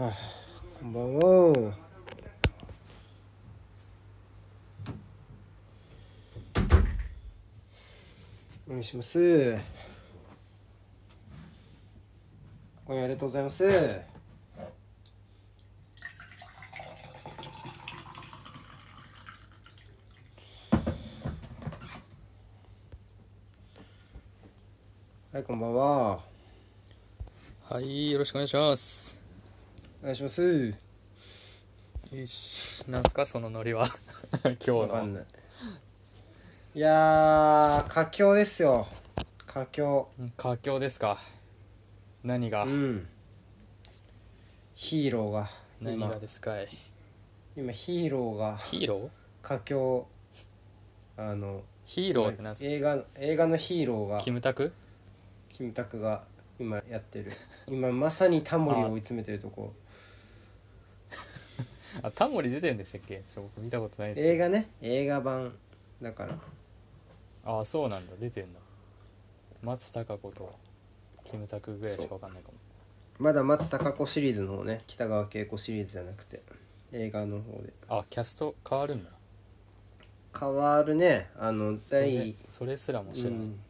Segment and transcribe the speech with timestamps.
[0.00, 0.12] はあ、
[0.78, 1.22] こんばんは。
[8.66, 9.18] お願いします。
[12.86, 13.64] 今夜ありがとうございます。
[25.30, 26.20] はい、こんばんは。
[27.68, 29.09] はい、よろしくお願いします。
[30.02, 30.68] お願いします。
[30.68, 30.74] よ
[32.26, 33.86] し、なんすか、そのノリは？
[34.44, 34.78] 今日の。
[34.80, 35.24] わかんない。
[36.74, 38.86] いやー、佳境ですよ。
[39.46, 40.08] 佳境。
[40.36, 41.18] 佳境ですか。
[42.24, 43.08] 何が、うん。
[44.74, 45.50] ヒーローが。
[45.80, 46.68] 何今がですかい？
[47.56, 49.08] 今ヒーローがヒーロー？
[49.42, 50.06] 佳境
[51.16, 52.68] あのヒーローってなんすか？
[52.68, 54.72] 映画映画のヒーローがキムタク？
[55.52, 56.24] キムタクが
[56.58, 57.30] 今やってる
[57.66, 59.72] 今まさにタモリを追い詰めてるとこ
[62.02, 63.22] あ、タモリ出てんでしたっけ？
[63.26, 64.34] ちょ僕見たことないですけど。
[64.34, 64.70] 映画ね。
[64.80, 65.54] 映画版
[66.00, 66.38] だから。
[67.44, 68.60] あ、そうなんだ、出てんだ。
[69.62, 70.54] 松たか子と
[71.24, 72.54] キムタクぐらいしかわかんないかも。
[73.18, 74.82] まだ松たか子シリーズの方ね。
[74.86, 76.42] 北川景子シリーズじゃなくて。
[76.92, 77.72] 映画の方で。
[77.88, 79.10] あ、キャスト変わるんだ。
[80.38, 81.28] 変わるね。
[81.36, 83.38] あの第それすらも知らない。
[83.40, 83.60] うん。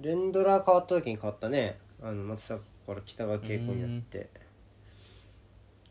[0.00, 1.78] 連ドラ変わった時に変わったね。
[2.02, 4.28] あの松たか子から北川景子になって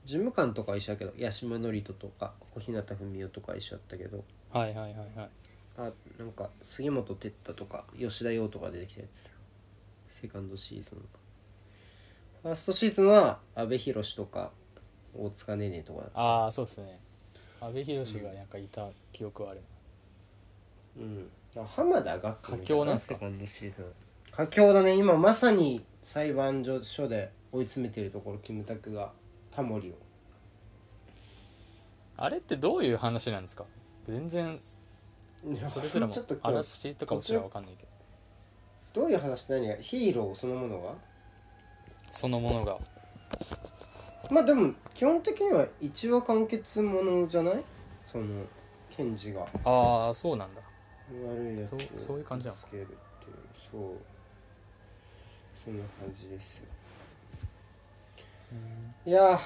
[0.06, 5.30] 事務官とかは一緒だけど八島智人とか小日向文世とか一緒だったけどはいはいはいはい。
[5.78, 9.30] あなんか杉本哲太とか吉田羊とか出てきたやつ。
[10.10, 11.00] セカンドシーズン。
[12.44, 14.52] ファーストシーズンは阿部寛とか
[15.14, 17.00] 大塚寧々とかああ、そうですね。
[17.60, 19.62] 阿部寛がなんかいた記憶はある。
[20.98, 21.30] うん。
[21.58, 23.16] あ浜田学佳境なんすか？
[23.16, 23.86] セカンドシーズン。
[24.32, 24.96] 佳境だね。
[24.96, 29.12] 今まさに裁判所で追い詰めてるところキムタクが
[29.56, 29.94] タモリを。
[32.18, 33.66] あれってどういう話なんですか？
[34.06, 34.60] 全然
[35.70, 39.02] それすらもちょっとあらすじとかも知らわかんないけど。
[39.02, 39.68] どういう話何？
[39.68, 40.94] がヒーローそのものが？
[42.12, 42.78] そのものが。
[44.32, 47.64] まあでも基本的には一話完結ものじゃない？
[48.06, 48.26] その
[48.90, 49.46] 検事が。
[49.64, 50.62] ああそうなんだ。
[51.28, 52.72] 悪いやつをそうそういう感じなのそう。
[55.64, 56.58] そんな感じです。
[56.58, 56.66] よ
[59.06, 59.40] いやー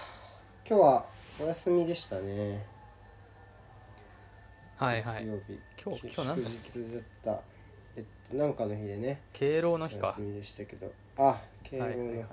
[0.67, 1.05] 今日は
[1.39, 2.65] お休みでしたね。
[4.77, 5.25] はいはい。
[5.25, 5.59] 月曜日。
[5.83, 6.55] 今日今日なんだだ
[6.99, 7.41] った。
[7.95, 9.21] えっとなんかの日でね。
[9.33, 10.07] 敬老のお日か。
[10.07, 10.91] 休みでしたけど。
[11.17, 12.27] あ敬老のはいはいはい。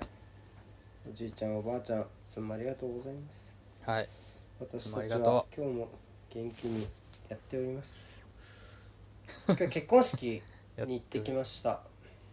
[1.11, 3.55] おじいちゃんおばあちゃんいつもありがとうございます。
[3.85, 4.09] はい。
[4.61, 5.89] 私たちは今日も
[6.31, 6.89] 元気に
[7.29, 8.19] やっております。
[9.47, 10.43] 今日結婚式
[10.79, 11.81] に行ってきました。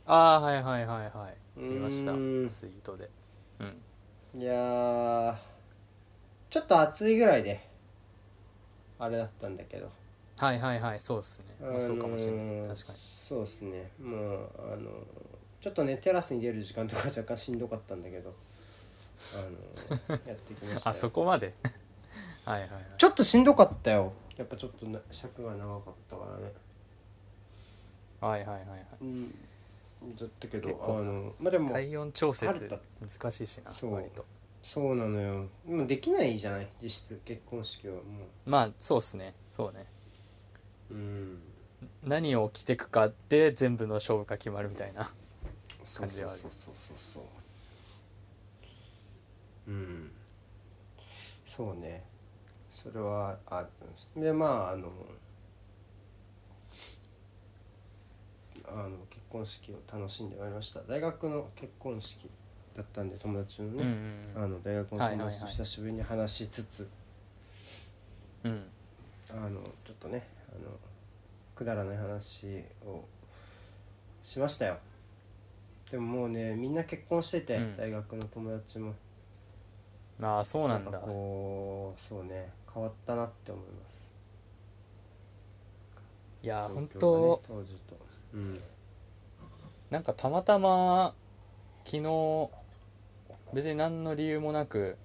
[0.05, 1.63] ああーはいはいはいはうい。
[1.63, 2.11] 見ました。
[2.13, 2.49] ーん。
[2.49, 3.09] ツイートで。
[3.59, 3.81] うん
[4.35, 5.35] いやー
[6.49, 7.67] ちょっと暑いぐらいで
[8.99, 9.91] あれだったんだけど。
[10.39, 12.99] はいはいはいそうですね、まあそうかもしれない、あのー確かに。
[12.99, 13.91] そうですね。
[14.01, 14.89] もうあの
[15.61, 18.33] ちょっとねテラスに出る時間とか若干しんどかったんだけど
[19.37, 21.53] あの やってきましたあよそこまで？
[22.45, 22.83] はいはいはい。
[22.97, 24.11] ちょっとしんどかったよ。
[24.35, 26.51] やっぱちょっとな尺が長かったからね。
[28.19, 28.79] はいはいはいはい。
[29.01, 29.35] うん
[30.19, 33.93] だったけどあのまあでも体温調節難しいしなそう。
[33.93, 34.25] 割と。
[34.61, 35.47] そうなのよ。
[35.65, 36.67] もうできないじゃない？
[36.81, 38.01] 実質結婚式はも
[38.45, 39.33] まあそうっすね。
[39.47, 39.85] そうね。
[40.89, 41.39] ううん。
[42.03, 45.09] 何を着てくかで全部の勝負が決まるみたいな。
[45.95, 47.23] 感じはあるそうそうそうそう。
[49.67, 50.11] うん。
[51.45, 52.03] そうね。
[52.81, 53.61] それはあ
[54.15, 54.91] るでまああの
[58.73, 60.81] あの結婚式を楽しんでまいりました。
[60.81, 62.29] 大学の結婚式
[62.75, 63.89] だったんで友達のね、うん
[64.35, 66.87] うんあの大学の友はいはいはい達と久しぶりに話しつつ、
[68.43, 68.63] うんうん。
[69.29, 70.71] あのちょっとねあの
[71.55, 73.03] くだらない話を
[74.23, 74.77] しましたよ。
[75.91, 77.77] でももうねみんな結婚してて、うん。
[77.77, 78.93] 大学の友達も。
[80.21, 80.91] ああそうなんだ。
[80.91, 84.03] かこうそうね変わったなって思います。
[86.41, 88.02] いや本状況当当時と
[88.33, 88.59] うん。
[89.89, 91.13] なんかたまたま
[91.85, 92.49] 昨日
[93.53, 94.97] 別に何の理由もなく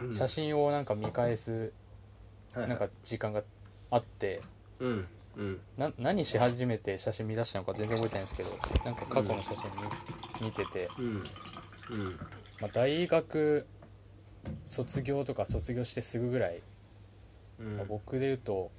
[0.00, 0.12] うん。
[0.12, 1.72] 写真をなんか見返す
[2.54, 3.42] なんか時間が
[3.90, 4.42] あって
[4.78, 5.06] うん。
[5.36, 5.60] うん。
[5.76, 8.50] な何し始めて写真見出したのか全然覚えてないんですけど
[8.84, 9.70] なんか過去の写真
[10.40, 10.88] 見,、見てて、
[12.60, 13.66] まあ、大学
[14.64, 16.62] 卒業とか卒業してすぐぐらい、
[17.58, 17.76] うん。
[17.76, 18.70] まあ僕で言うと、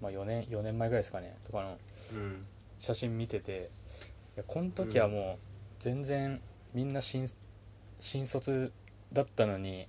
[0.00, 1.78] まあ、4年4年前ぐらいですかねとかの
[2.12, 2.46] うん
[2.78, 3.70] 写真見てて
[4.36, 5.44] いやこの時はもう
[5.78, 6.40] 全然
[6.72, 7.26] みんな新
[8.00, 8.72] 新卒
[9.12, 9.88] だったのに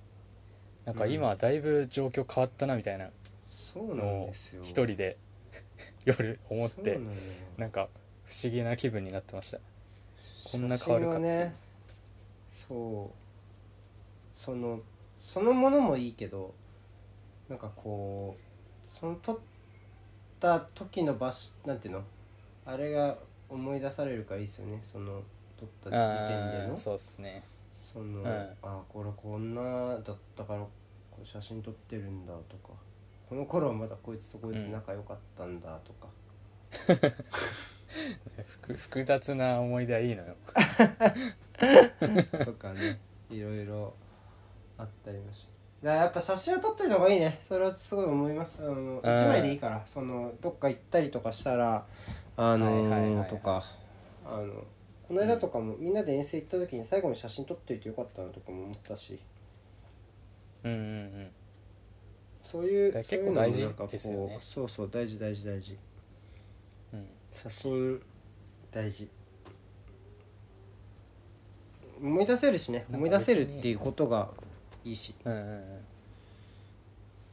[0.84, 3.10] なんか今はだいぶ状況変わったなみたいな
[3.74, 5.16] のを一人で
[6.04, 7.00] 夜思って
[7.56, 7.88] なんか
[8.24, 9.58] 不思議な気分になってました。
[10.50, 11.22] こんな変わるかって。
[11.22, 11.54] いう写真はね
[12.50, 14.36] そう。
[14.36, 14.80] その
[15.18, 16.54] そのものもいいけど
[17.48, 19.38] なんかこうその撮っ
[20.38, 22.04] た時の場所なんていうの？
[22.66, 23.16] あれが
[23.48, 24.82] 思い出されるからいいですよね。
[24.84, 25.22] その
[25.56, 26.76] 撮った時点での。
[26.76, 27.44] そうっすね。
[27.78, 28.26] その、ん
[28.62, 30.68] あこれこんなだったからこ
[31.22, 32.74] う写真撮ってるんだとか。
[33.28, 36.06] この頃はまだこいつとこいつ仲良かったんだとか、
[38.46, 40.36] 複複雑な思い出はいいのよ。
[42.44, 43.00] とかね。
[43.28, 43.94] いろいろ
[44.78, 45.48] あったりもし。
[45.82, 47.36] だやっぱ写真を撮ってるのがいいね。
[47.40, 48.64] それはすごい思います。
[48.64, 49.84] あの1枚でいいから。
[49.86, 51.84] そのどっか行ったりとかしたら
[52.36, 53.64] あのとか
[54.26, 54.64] あの
[55.08, 59.18] この間とかもみんなで遠征行った時に最後に写真撮っといてよかったなとかも思ったし。
[60.64, 61.30] うんうんうん。
[62.42, 64.38] そういう結構大事ですよね。
[64.42, 65.76] そうそう大事大事大事。
[66.92, 67.08] うん。
[67.32, 68.02] 写真
[68.72, 69.08] 大事。
[72.02, 72.84] 思い出せるしね。
[72.92, 74.30] 思い出せるっていうことが
[74.84, 75.14] いいし。
[75.24, 75.84] うんうんうん。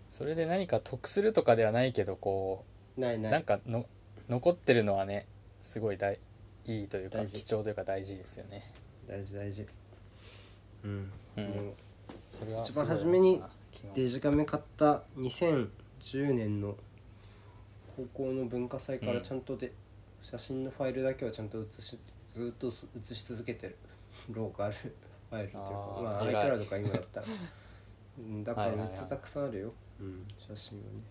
[0.09, 2.63] それで何か得するとかではないけどこ
[2.97, 3.31] ないうない。
[3.31, 3.88] なんかの
[4.33, 5.27] 残ってるのはね
[5.62, 6.19] すごい大
[6.65, 7.38] いいというか大事。
[7.38, 8.63] 貴重というか大事ですよね。
[9.07, 9.68] 大事大事。
[10.83, 11.44] うん、うん。
[11.44, 11.74] もう
[12.25, 13.44] それは一番初めに
[13.94, 16.75] デジカメ買った2010年の
[17.95, 19.71] 高校の文化祭からちゃんとで、
[20.24, 23.77] 写真のファイルだけはちゃんと写しずっと写し続けてる。
[24.33, 24.74] ローカル
[25.29, 26.01] ファイルというかあー。
[26.01, 27.27] まあ偉い iCloud か今だったら。
[28.18, 31.03] うんだからめっちゃたくさんあるよ、うん、写真はね、うん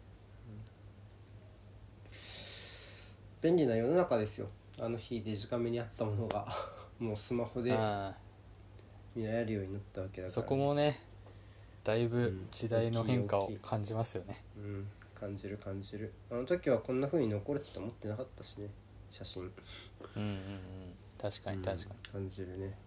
[3.42, 4.46] 便利な世の中ですよ。
[4.80, 6.46] あの日デジカメにあったものが。
[7.00, 8.16] もうスマホであ
[9.16, 10.28] 見られるようになったわけだから。
[10.28, 10.96] ーそこもね
[11.82, 12.48] だいぶうん。
[12.52, 14.36] 時代の変化を感じますよね。
[14.56, 14.88] うん。
[15.18, 16.12] 感じる感じる。
[16.30, 18.68] あの時はこんな風に残るって思ってなかったしね。
[19.10, 19.42] 写真。
[19.42, 19.50] うん
[20.22, 20.40] うんうん。
[21.18, 22.78] 確かに確かに、うん感じるね。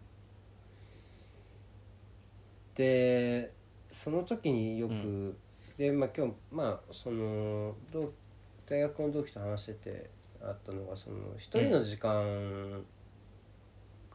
[2.76, 3.54] で
[3.92, 5.36] その時によく、う
[5.78, 8.14] でまあ今日まあその同
[8.66, 12.84] 大学の同期と話しててあったのがその一人の時間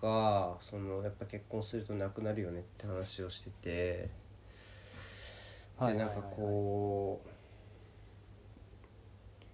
[0.01, 4.11] が、そのやっぱ結婚するとなくなるよねって話をしてて
[5.79, 7.29] でなんかこう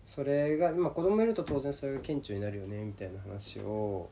[0.07, 4.09] それが、まあ、子供いると当然それが顕著になるよねみたいな話を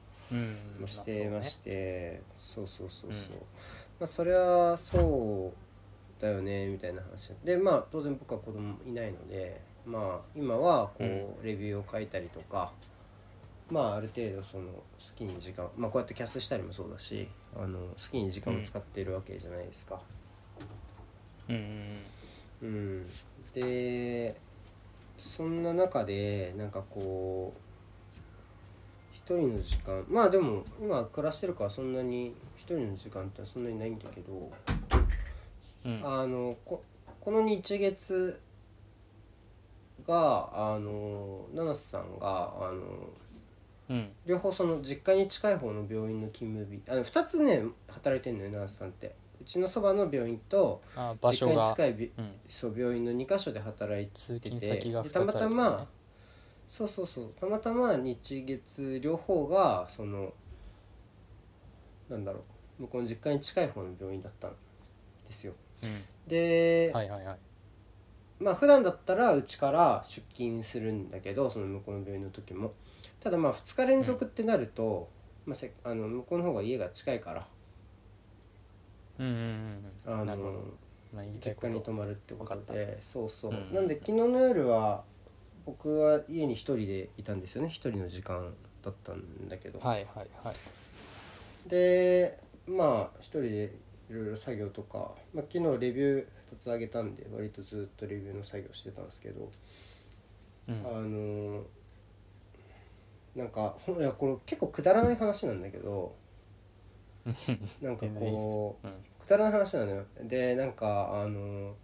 [0.87, 3.17] してまあして、そうそうそうそう、うん。
[4.01, 5.53] まあ、それはそ
[6.19, 7.33] うだよねみたいな話。
[7.45, 12.73] でまあ当然僕は子供いないのでまあ今はこう、レビューを書いたりとか
[13.71, 14.83] まあある程度その好
[15.17, 20.01] きに時間まあこうやってキャスしたりもそうだしあの好きに時間を使っているわけじゃないですか。
[21.47, 21.57] そうん。
[22.63, 22.67] うん。
[22.67, 23.07] うん、
[23.53, 24.37] で
[25.19, 27.61] そんな中でなんかこう
[29.13, 34.51] 一人の時間まあでも今暮らしてるからそんなに一人の時間ってそんなにないんだけど、
[35.85, 36.07] うんうん。
[36.07, 36.83] あのこ
[37.21, 38.39] この日月
[40.07, 43.09] があの七瀬さんがあの
[43.91, 44.13] うん。
[44.27, 49.15] 両方その実家に近い方の病院の勤務日あの2つね働いてんのよ七瀬さんって。
[49.41, 50.81] うちのそばの病院と
[51.23, 55.87] 実家にが、近いびうん、そう病院の2か所で働いて通て勤先が2でつあるとかねたまたま
[56.69, 57.31] そうそうそう。
[57.35, 60.33] たまたま日月両方がその
[62.09, 62.43] なんだろう。
[62.79, 65.55] 向こうの実家に近い方の病院だったんですよ。
[65.83, 66.03] うん。
[66.27, 67.39] で、はいはいはい
[68.41, 72.73] まあ普段だったらうちから出勤するんだけどその向こうの病院の時も。
[73.21, 75.09] ただまあ2日連続ってなると、
[75.47, 77.47] まあ、せあの向こうの方が家が近いから。
[79.19, 80.65] うんうんうんあのうんなるほど。
[81.15, 81.67] まあ言いたいこと。
[81.69, 83.75] 実家に泊まるってことでそうそう、うん。
[83.75, 85.05] なんで昨日の夜は
[85.65, 87.69] 僕は家に一人でいたんですよね。
[87.69, 90.57] 一人の時間だったんだけど、はいはいはい。
[91.69, 93.75] でまあ一人で
[94.11, 99.51] いろいろ作業とか、まあ、昨日レビュー2つあげたんで割とずっとレビューの作業してたんですけど、
[100.69, 100.75] うん。
[100.87, 101.63] あの
[103.37, 106.15] なんかいやこれ結構くだらない話なんだけど
[107.83, 108.95] なんかこううん。
[109.19, 110.05] くだらない話なのよ。
[110.23, 111.75] でなんかあの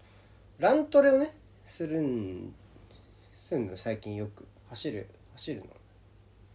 [0.59, 1.35] ラントレをね
[1.67, 2.55] するん
[3.35, 4.47] するの最近よく。
[4.69, 5.67] 走る走るの。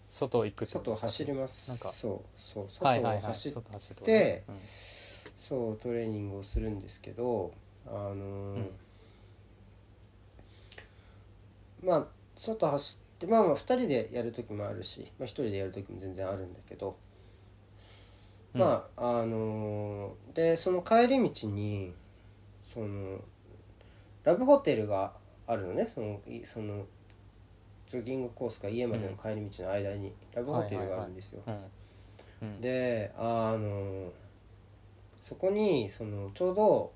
[0.08, 1.70] 外行く外走ります。
[1.70, 1.92] なんか。
[1.92, 3.24] そうそう外はいはいはい。
[3.24, 3.60] を走って
[4.06, 4.70] でことね。
[5.36, 7.52] そうトレーニングをするんですけど
[7.88, 8.70] あのーうん。
[11.84, 16.98] まあ外走ってまあまあ2人でやる時もあるし、まあ、1人でやる時も全然あるんだけど
[18.54, 21.94] まああのーでその帰り道に
[22.64, 23.20] その
[24.24, 25.14] ラブホテルが
[25.48, 25.92] あるのね。
[25.94, 26.86] そのいその
[27.88, 31.72] ジョギングコースか家までの帰り道の間にラブホテルがあるんですよ、うん。
[32.42, 32.62] うん。
[32.62, 34.12] であの
[35.22, 36.92] そこにそのちょうど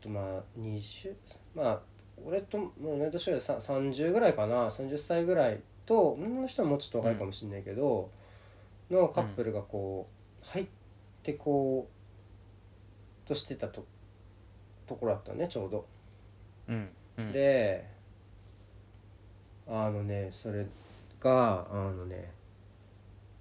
[0.00, 1.14] とまあ20
[1.54, 1.80] まあ
[2.24, 8.10] 俺ともう同い年ぐらいさ30ぐらいかな30歳ぐらいと女の人はもうちょっと若いかもしれないけど、
[8.90, 10.08] のカップルがこ
[10.42, 10.66] う入っ
[11.22, 11.88] てこ
[13.24, 13.84] うとしてたと
[14.86, 15.86] ところだったのねちょうど。
[16.68, 16.88] うん
[17.18, 17.86] うんで
[19.68, 20.64] あのねそれ
[21.18, 22.30] があのね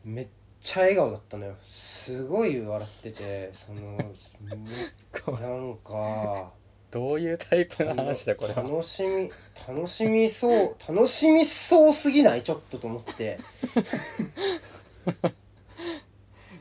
[0.04, 0.28] めっ
[0.66, 1.54] ちゃ笑顔だったのよ。
[1.70, 3.98] すごい笑っててその
[5.40, 6.52] なんか
[6.92, 8.64] どういうタイプの話だこれは。
[8.64, 9.30] 楽しみ
[9.68, 12.44] 楽しみそう楽しみそうすぎない？
[12.44, 13.38] ちょっとと思って。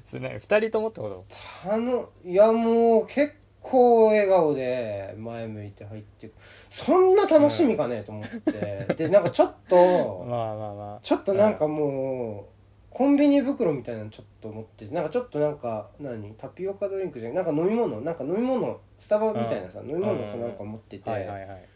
[0.05, 1.25] それね二人ともってこと？
[1.71, 6.35] たのいやもう結構笑顔で前向いて入ってく。
[6.69, 8.95] そんな楽しみかね、と思って。
[8.97, 11.01] でなんかちょっと まあまあまあ。
[11.03, 12.54] ちょっとなんかもう
[12.95, 16.33] コンビニ袋みたいなのちょっと持ってなんかちょっとなんか何？
[16.35, 17.45] タピオカドリンクじゃない？
[17.45, 18.01] なんか飲み物？
[18.01, 18.81] なんか飲み物？
[19.01, 21.69] スタバみたいなさ、飲み物かなんか持ってて、はいはいはい。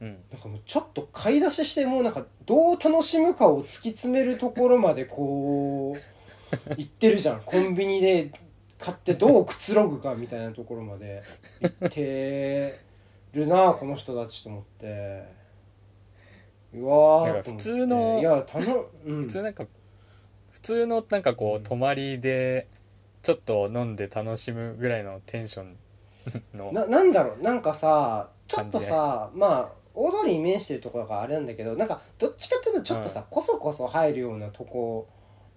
[0.00, 0.18] うん。
[0.32, 7.42] なんかもうちょっと買い出ししてもうなんかどう楽しむかを突き詰めるところまでこう行ってるじゃん。
[7.46, 8.32] コンビニで
[8.78, 11.22] 買ってどうくつろぐかみたいなところまで。
[11.60, 12.80] 行って
[13.34, 15.24] るなこの人たちと思って。
[16.72, 17.50] うわーと思って。
[17.50, 19.66] 普通のいやたの、うん、普通なんか
[20.60, 21.60] 普通のなんかこうん。
[21.60, 22.66] う泊まりで
[23.22, 25.76] ちょっと飲んで楽しむぐらいのテンション
[26.54, 27.42] のななんだろう。
[27.42, 35.08] なんかさちょっとさまあ大通りに面してるところがあれなんだけどなんかどっちかっていうとちょっとさ、こそこそ入るようなとこ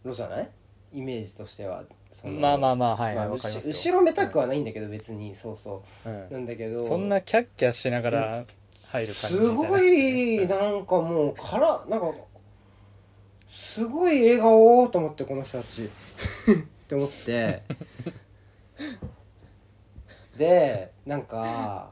[0.03, 0.49] ろじゃない？
[0.93, 1.83] イメージとしては。
[2.23, 3.73] まあまあまあはいまあはいわかりますよ。
[3.73, 5.35] 後ろめたくはないんだけど別に。
[5.35, 6.09] そうそう。
[6.09, 6.11] ん。
[6.11, 6.83] うなんだけど。
[6.83, 8.45] そんなキャッキャしながら
[8.91, 12.13] 入る感じじすゃないごいなんかもうからなんか
[13.51, 15.83] すごい笑顔と思ってこの人たち。
[15.83, 15.89] っ
[16.87, 17.61] て思って。
[20.37, 21.89] でなんか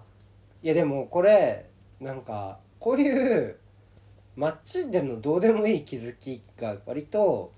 [0.63, 3.60] いやでもこれなんかこういう
[4.38, 7.51] 街でのどうでもいい気づきが割と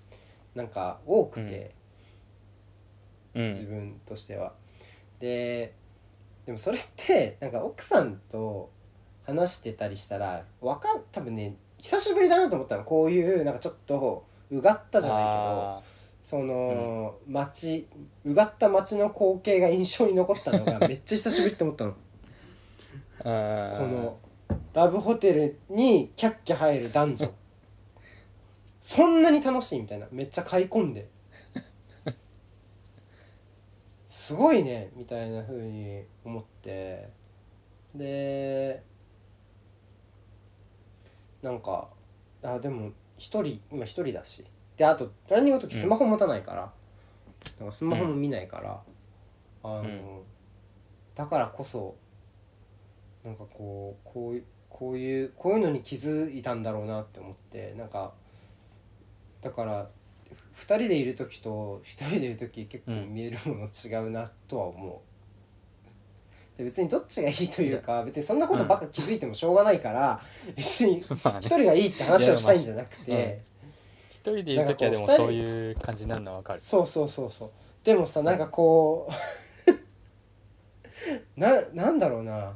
[0.55, 1.75] なんか多くて、
[3.35, 3.49] うん。
[3.49, 4.55] 自分としては。
[5.19, 5.75] で
[6.47, 8.71] でもそれってなんか奥さんと
[9.27, 15.81] 話してたりしたらわかん多分ね久しぶりだなと思ったのこういうなんかちょっとうがったじゃないけどあ
[16.21, 17.87] その、街
[18.23, 21.95] うがった街の光景が印象に残ったのがめっちゃ久しぶりって思ったの。
[23.25, 23.77] ー。
[23.77, 24.19] この
[24.73, 27.33] ラブホテルにキャッキャ入る男女。
[28.81, 30.07] そんなに楽しいみたいな。
[30.11, 31.09] めっちゃ買い込んで。
[34.07, 37.09] すごいねみたいな風に思って。
[37.95, 38.83] で
[41.41, 41.89] なんか
[42.43, 44.45] あでも一人今一人だし。
[44.77, 46.71] であとランニングの時スマホ持たないから、
[47.59, 48.81] なんかスマホも見ないから、
[49.63, 50.21] あの、うん。
[51.13, 51.95] だからこそ
[53.23, 58.13] なんかこうこういうこういうこういうのに気づいたんだろうなって思ってなんか
[59.41, 59.87] だから
[60.55, 64.95] 2人でいる時と1人でいる時結構見えるもの違うなとは思う。
[64.95, 65.10] で
[66.63, 70.21] 別にどっちがいいというか別にそんなことばっか気づいてもしょうがないから
[70.55, 70.99] 別に
[71.41, 73.41] 一人がいいって話をしたいんじゃなくて
[74.09, 76.61] 一人でいる時はでもそういう感じになるのはわかる。
[76.61, 77.51] そうそうそうそう。
[77.83, 79.09] でもさなんかこ
[79.67, 79.71] う
[81.39, 82.55] ななんだろうな。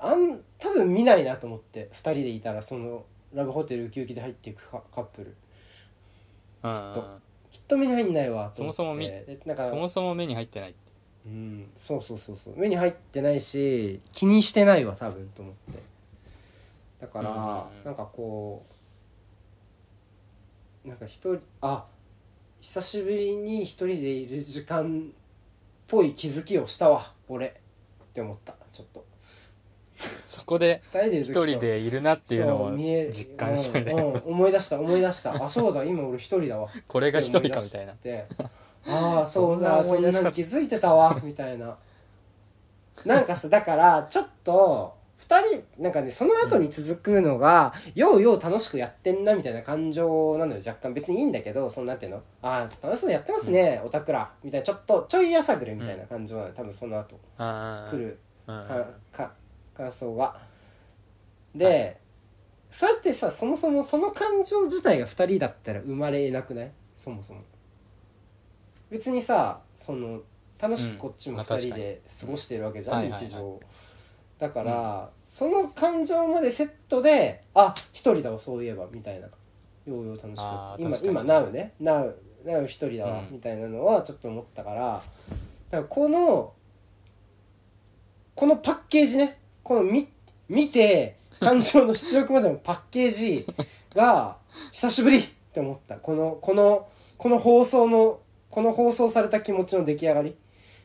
[0.00, 5.36] あん多分見ないなと思って2人でいたらそのラブホテルウキウキで入っていくカカップル。
[6.64, 6.92] うん。
[6.94, 7.20] と。
[7.52, 8.76] きっと目に入んないわと思って。
[8.76, 10.74] そもそも見でなんかそもそも目に入ってない
[11.28, 11.70] うん。
[11.76, 12.54] そうそうそうそう。
[12.56, 15.82] 目に入ってないし気にしてないわ多分と思って。
[17.00, 17.84] だから、うん。
[17.84, 18.64] なんかこ
[20.84, 21.84] うなんか一人あ
[22.60, 25.12] 久しぶりに一人でいる時間っ
[25.86, 27.46] ぽい気づきをしたわ俺。
[27.48, 27.50] っ
[28.14, 29.06] て思ったちょっと。
[30.26, 32.70] そこで二人でいる一人でいるなっていうのを
[33.10, 34.02] 実感したみたいな。
[34.02, 35.44] うんうん思い出した思い出した。
[35.44, 36.68] あそうだ今俺一人だわ。
[36.86, 37.92] これが一人かみたいな。
[37.92, 38.26] って
[38.86, 41.76] ああそんな思い出気づいてたわ みたいな。
[43.04, 50.94] なんかさだからちょっと2人なんかねその後に続くのが、ようよう楽しくやってんなみたいな感情なのよ若干。
[50.94, 52.22] 別にいいんだけどそんなんていうの。
[52.42, 54.30] ああ楽しそうにやってますね、おたくら。
[54.42, 57.16] みたいなちょっとちょいやさぐれみたいな感情なのよ多分その後。
[57.36, 58.18] 来る。
[58.46, 58.64] うん。
[58.64, 59.32] かか
[59.74, 60.36] 感想が
[61.54, 61.98] で、
[62.70, 66.70] そうやってさそもそもその感情自体が2人だったら生まれなくない？
[66.96, 67.40] そもそも
[68.90, 70.20] 別にさその
[70.60, 71.48] 楽しくこっちも2うん。
[71.48, 71.70] まあ確かに。
[71.70, 73.26] 人で過ごしてるわけじゃん、いはいはい。
[73.26, 73.60] 日常。
[74.38, 79.30] だから、その感情までセットであ一人だわそういえばみたいなよ
[79.86, 80.26] うよう楽しく。
[80.26, 81.08] 今あー確かに。
[81.08, 81.74] 今 Now ね。
[81.80, 82.12] Now
[82.44, 83.34] Now 一人だわ、うん。
[83.34, 85.02] みたいなのはちょっと思ったから
[85.70, 86.52] だからこの
[88.34, 90.08] このパッケージねこの見
[90.48, 93.46] 見て感情の出力までのパッケージ
[93.94, 94.36] が
[94.72, 95.96] 久しぶりって思った。
[95.96, 100.36] このこのこの放送のこの放送された気持ちの出来上がり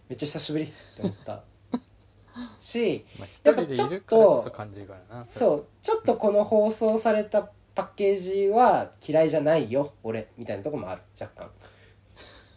[0.09, 1.43] めっちゃ久しぶりって思った。
[2.59, 11.51] しまあ、一人でいるからこそ感じるからなそうちょっとこの放送されたパッケージは嫌いじゃないよ俺みたいなとこもある若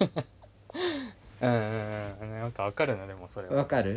[1.42, 3.52] うんうんうんなんかわかるなでもそれは。
[3.54, 3.96] 干わかる？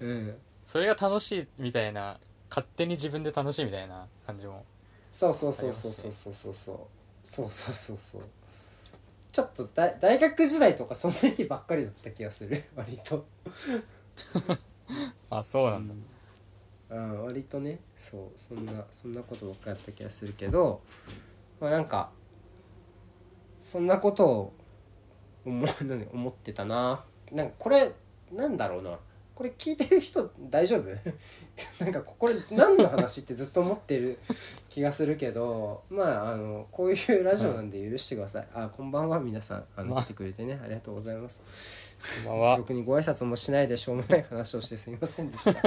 [0.00, 0.38] うん。
[0.64, 4.64] それが楽しいみたいな勝手に自分で楽しいみたいな感じも
[5.12, 6.34] そうそうそうそうそうそう。
[6.44, 6.72] そうそ
[7.44, 8.22] うそうそうそう
[9.30, 12.64] ちょっと大大学時代とかそんな日ばっかりだった気がする。
[12.74, 13.26] 割と。
[15.30, 15.94] あそうなんだ、
[16.90, 17.80] うん、割とね。
[17.96, 18.38] そう。
[18.38, 20.80] そんなそんなことばっかりだった気がするけど
[21.60, 22.10] まあなんか
[23.58, 24.52] そんなことを
[25.44, 27.04] 思う 何思ってたな。
[27.30, 27.92] なんかこれ
[28.32, 28.98] なんだろうな。
[29.34, 30.88] これ聞いてる人大丈夫？
[31.80, 34.18] なんかこれ何の話ってずっと思ってる
[34.68, 39.20] 気がするけど まああのこういうラジオなんで許してください、あこんばんは。
[39.20, 40.04] 皆さんあのまあ。
[40.04, 40.60] 来てくれてね。
[40.62, 41.40] ありがとうございます。
[42.24, 42.56] こんばんは。
[42.58, 45.50] 僕にご挨拶もしないでしょうもない話をしてすみませんでした、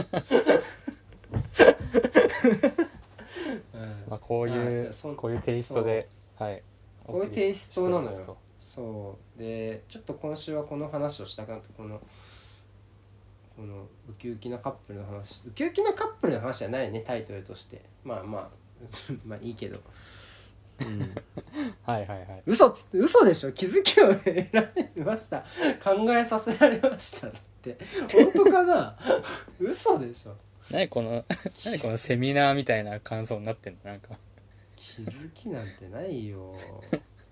[3.73, 4.03] うん。
[4.07, 6.07] まあ、こういうこういうテイストで
[6.37, 6.63] はい。
[7.05, 8.37] こういうテイストなのよ。
[8.59, 9.39] そう。
[9.39, 11.67] でちょっと今週はこの話をしたかった。
[11.75, 11.99] この
[13.61, 17.83] このウキウキなカップルの話ウキウキなカップルの話じゃないねタイトルとして。
[18.03, 18.49] まあまあ
[19.23, 19.79] まあいいけど、
[20.79, 20.99] うん、
[21.85, 22.43] はいはいはい。
[22.47, 23.51] 嘘つ嘘でしょ？
[23.51, 25.41] 気づきを得られました。
[25.83, 27.77] 考えさせられましたって。
[28.11, 28.97] 本当かな？
[29.61, 30.35] 嘘でしょ？
[30.71, 31.23] 何この
[31.63, 33.81] 何このセミナーみたいな感想になってんの？
[33.83, 34.17] なんか。
[34.75, 36.55] 気づきなんてないよ。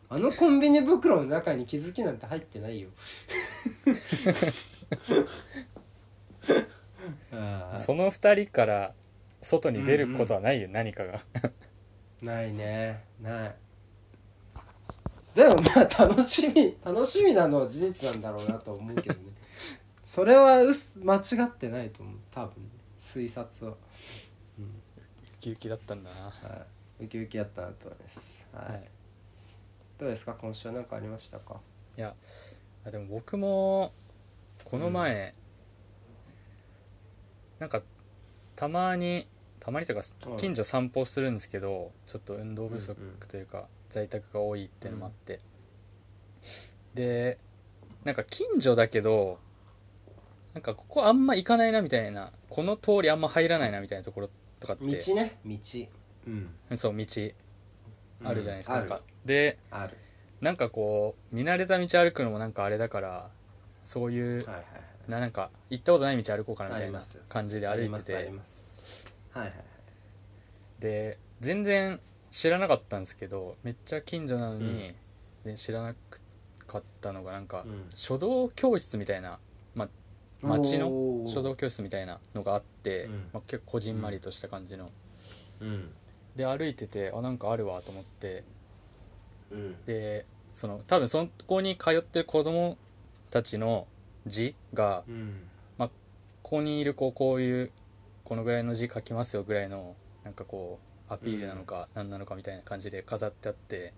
[0.09, 2.89] あのコンビニ袋の中に気づきなんて入ってないよ
[7.75, 8.93] その二人から
[9.41, 11.23] 外に出ることはないよ、何かが。
[12.21, 13.03] ないね。
[13.21, 13.55] ない。
[15.35, 19.31] でもまあ楽しみ楽しみなのは事実なんだろうなと思うけどね。
[20.05, 22.15] それはうす間違ってないと思う。
[22.31, 22.63] 多分。
[22.63, 23.77] ね推察は、
[24.59, 24.65] うん。
[24.65, 24.69] ウ
[25.39, 26.25] キウキだったんだな。
[26.25, 26.65] は
[26.99, 28.71] い、ウキウキやったなと思います、はい。
[28.73, 28.89] はい。
[29.97, 30.33] どうですか？
[30.33, 31.61] 今週は何かありましたか？
[31.97, 32.13] いや
[32.85, 33.93] あでも僕も
[34.65, 35.33] この前、
[37.59, 37.81] なんか
[38.55, 39.27] たまに
[39.59, 45.39] たまにというかうん近所散歩するんですけどちょっと運動不足というか、在宅が多いっていうのもあって、
[46.93, 47.37] で
[48.03, 49.37] なんか近所だけど
[50.53, 54.85] なんかここあんま行かないなみたいなこの通りあんま入らないなみたいなところとかって。
[54.85, 55.37] 道ね。
[55.45, 55.57] 道。
[56.27, 56.77] うん。
[56.77, 57.05] そう道。
[58.23, 58.79] あるじゃないですか、うん。
[58.79, 59.01] なんか。
[59.25, 59.57] で
[60.41, 63.29] なんかこう見慣れた道歩くのもなんかあれだから
[63.83, 64.65] そういうはいはいはい
[65.09, 67.81] ななんか行ったことない道歩こうかなみたいな感じで歩いてて。
[67.81, 69.05] ありますあります。
[69.31, 69.65] はいはいはい。
[70.79, 74.93] で全然知らなかったんですけどめっちゃ近所なのに、
[75.43, 75.95] で知らな
[76.67, 77.85] かったのがなんか、うん。
[77.95, 79.39] 書道教室みたいな
[80.41, 83.11] 町の書道教室みたいなのがあって、うん。
[83.33, 84.91] まあ、結構こじんまりとした感じの、
[85.59, 85.91] うん。
[86.35, 88.43] で歩いててあなんかあるわと思って。
[89.51, 89.75] うん。
[89.85, 92.77] でその多分そこに通ってる子供
[93.31, 93.87] たちの
[94.25, 95.47] 字がうん。
[96.41, 97.71] ここにいる子こういう
[98.23, 100.79] このぐらいの字書きますよぐらいのなんかこ
[101.09, 103.93] うアピールなのか何なのかみたいな感じで飾ってあって、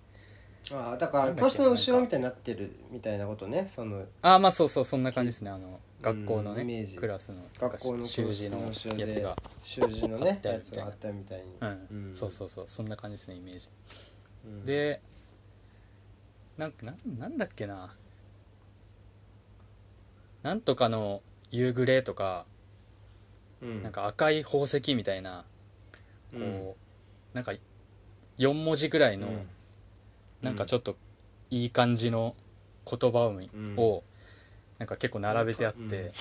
[0.71, 4.05] ああだから教室の後ろみたいになってるみたいなことねその。
[4.21, 6.97] ああまあそうそうそんな感じですねあの学校のねうんイメージ。
[6.97, 11.45] クラスの学校の習字のやつが習字のねやつがあったみたいに。
[11.61, 12.15] うん、うん。
[12.15, 13.69] そうそうそうそんな感じですねイメージ。
[14.45, 14.65] うん。
[14.65, 15.01] で
[16.57, 17.95] なんかなんなんだっけな
[20.43, 22.45] なんとかの夕暮れとか、
[23.61, 23.83] うん。
[23.83, 25.45] なんか赤い宝石みたいな
[26.31, 26.73] こう、うん
[27.33, 27.53] なんか
[28.37, 29.47] 4文字ぐらいの、うん。
[30.41, 30.97] なんかちょっと
[31.49, 32.35] いい感じの
[32.89, 33.75] 言葉を,、うん。
[33.77, 34.03] を
[34.79, 36.11] なんか結構並べてあって、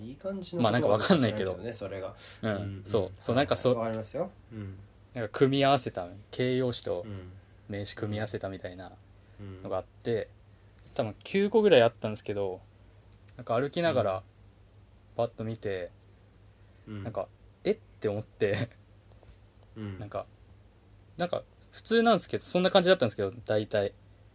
[0.00, 1.56] いい感じのまあなんかわかんないけど。
[1.56, 2.14] ねそれが。
[2.42, 3.10] うんそう。
[3.18, 4.30] そうなんかそわかりますよ。
[4.52, 4.76] うん。
[5.14, 7.32] なんか組み合わせた形容詞とうん。
[7.68, 8.92] 名詞組み合わせたみたいな
[9.40, 10.28] うんのがあって
[10.94, 12.60] 多分9個ぐらいあったんですけど
[13.36, 14.22] なんか歩きながら
[15.16, 15.90] パッと見て、
[16.86, 17.02] うん。
[17.02, 17.28] なんか
[17.64, 18.68] えって思って
[19.76, 19.98] うん。
[19.98, 20.26] なんか
[21.16, 21.42] なんか
[21.72, 23.92] 普通なんですけどそんな感じだったんですけど大体。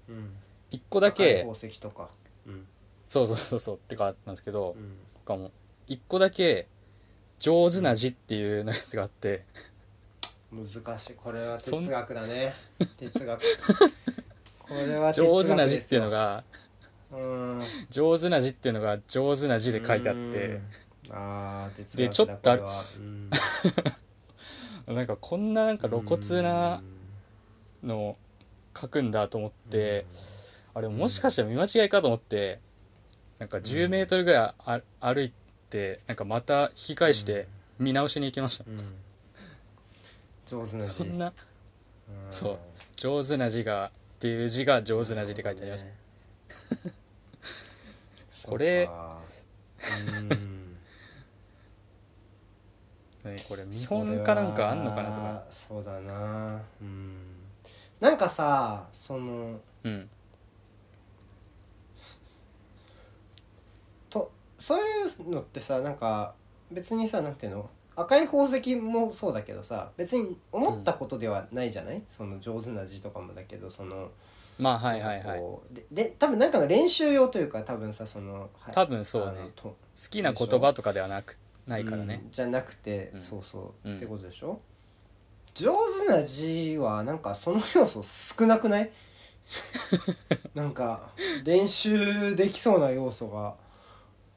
[0.07, 0.31] うん。
[0.71, 2.09] 1個だけ宝石とか。
[2.45, 2.65] うん。
[3.07, 4.97] そうそうそうそうってかあったんですけどうん。
[5.25, 5.51] 他も。
[5.87, 6.67] 一個だけ
[7.39, 9.45] 上手な字っていうのやつがあって。
[10.51, 11.13] 難しい。
[11.13, 12.53] これは哲学だね。
[12.97, 13.41] 哲学。
[14.59, 16.68] これは哲上学手な字っていうのがうん
[17.89, 20.47] 上手な字っていうのが上手な字で書いてあって。
[20.47, 20.61] うん。
[21.11, 22.49] あでちょっと
[24.87, 26.81] なんかこんななんか露骨な
[27.83, 28.17] のを
[28.79, 30.05] 書くんだと思って
[30.73, 32.59] あれもしかしたら見間違いかと思って
[33.39, 35.33] なんか10メートルぐらいあ歩い
[35.69, 38.65] てなんかまた引き返して見直しに行きました。
[38.67, 38.95] うん。
[40.45, 40.91] 上手な字。
[40.91, 41.33] そんなうん。
[42.31, 42.59] そう。
[42.95, 45.87] 上手な字がっていう字が上手な字で書いてありました。
[46.89, 46.93] ね
[48.49, 48.89] これ
[49.77, 50.77] そうん。
[53.23, 55.45] 何これ見本かなんかあんのかなとか。
[55.51, 56.61] そうだな。
[56.81, 57.15] うん。
[57.99, 60.09] なんかさそのうん。
[64.09, 64.83] とそうい
[65.27, 66.33] うのってさなんか
[66.71, 67.69] 別にさなんていうの？
[67.95, 74.11] 赤い宝石もそうだけどさ別に思ったことではないじゃない、その上手な字とかもだけどその
[74.59, 75.41] まあはいはいはい。
[75.73, 79.49] でで多分なんかの練習用というか多分さそのはい多分そうね。
[79.61, 79.75] 好
[80.09, 82.21] きな言葉とかではなくないからね。
[82.25, 83.21] うんじゃなくて、うん。
[83.21, 83.97] そうそう、うん。
[83.97, 84.59] ってことでしょ？
[85.55, 85.73] 上
[86.05, 88.91] 手な字はなんかその要素少なくない？
[90.53, 91.09] なんか
[91.43, 93.55] 練習できそうな要素が。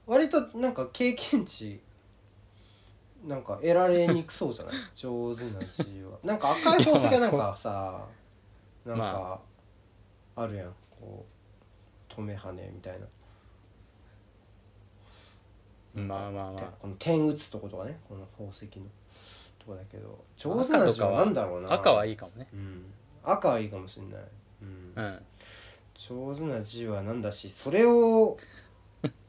[0.07, 1.81] 割となんか経験値
[3.25, 4.75] なんか得られにくそうじゃない？
[4.95, 6.19] 上手な字は。
[6.25, 8.05] なんか赤い宝石はなんかさ
[8.85, 9.52] なんかまあ
[10.47, 10.75] るやん。
[11.01, 11.27] こ
[12.11, 13.07] う止め跳ねみたいな。
[16.03, 16.63] まあまあまあ。
[16.81, 17.99] この点打つとことかね。
[18.09, 18.87] この宝石の
[19.59, 20.25] とこだけど。
[20.37, 21.73] 上手な字はなんだろうな。
[21.73, 22.49] 赤はいいかもね。
[22.53, 22.85] うん、
[23.23, 24.23] 赤はいいかもしれない、
[24.63, 24.93] うん。
[24.95, 25.23] うん。
[25.95, 28.37] 上手な字はなんだしそれを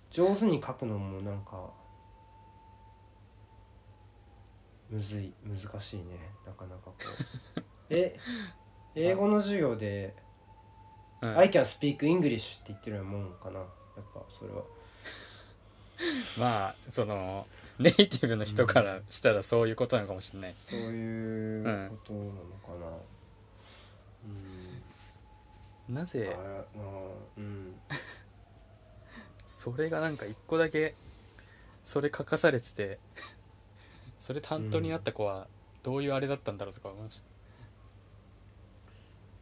[0.10, 1.70] 上手に書くのもなんか
[4.90, 5.34] むずい。
[5.46, 6.04] 難しいね。
[6.46, 6.94] なかなかこ
[7.58, 7.64] う。
[7.90, 8.18] え
[8.96, 10.23] 英語の授業で「うん
[11.38, 13.60] I can speak English」って言ってるようなもんかな。
[13.60, 13.68] やっ
[14.14, 14.64] ぱそれは。
[16.38, 17.48] まあその
[17.80, 20.54] ネイティブの人からしたらそういうことなのかもしれない。
[20.54, 22.88] そういうことなのかな。
[25.90, 26.38] うん、あなぜれ
[27.38, 27.76] うん。
[29.48, 30.94] それがなんか一個だけ
[31.86, 33.00] それ書かされてて
[34.20, 35.48] それ担当になった子は
[35.84, 37.26] どういうあれだったんだろうとか思いました。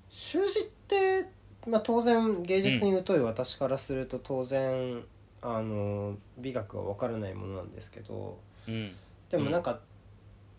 [0.09, 1.25] 習字って、
[1.67, 5.03] まあ、当然芸術に疎い私からすると当然、
[5.41, 8.91] あの美学は分からないものなんですけどうん
[9.29, 9.79] でもなんか、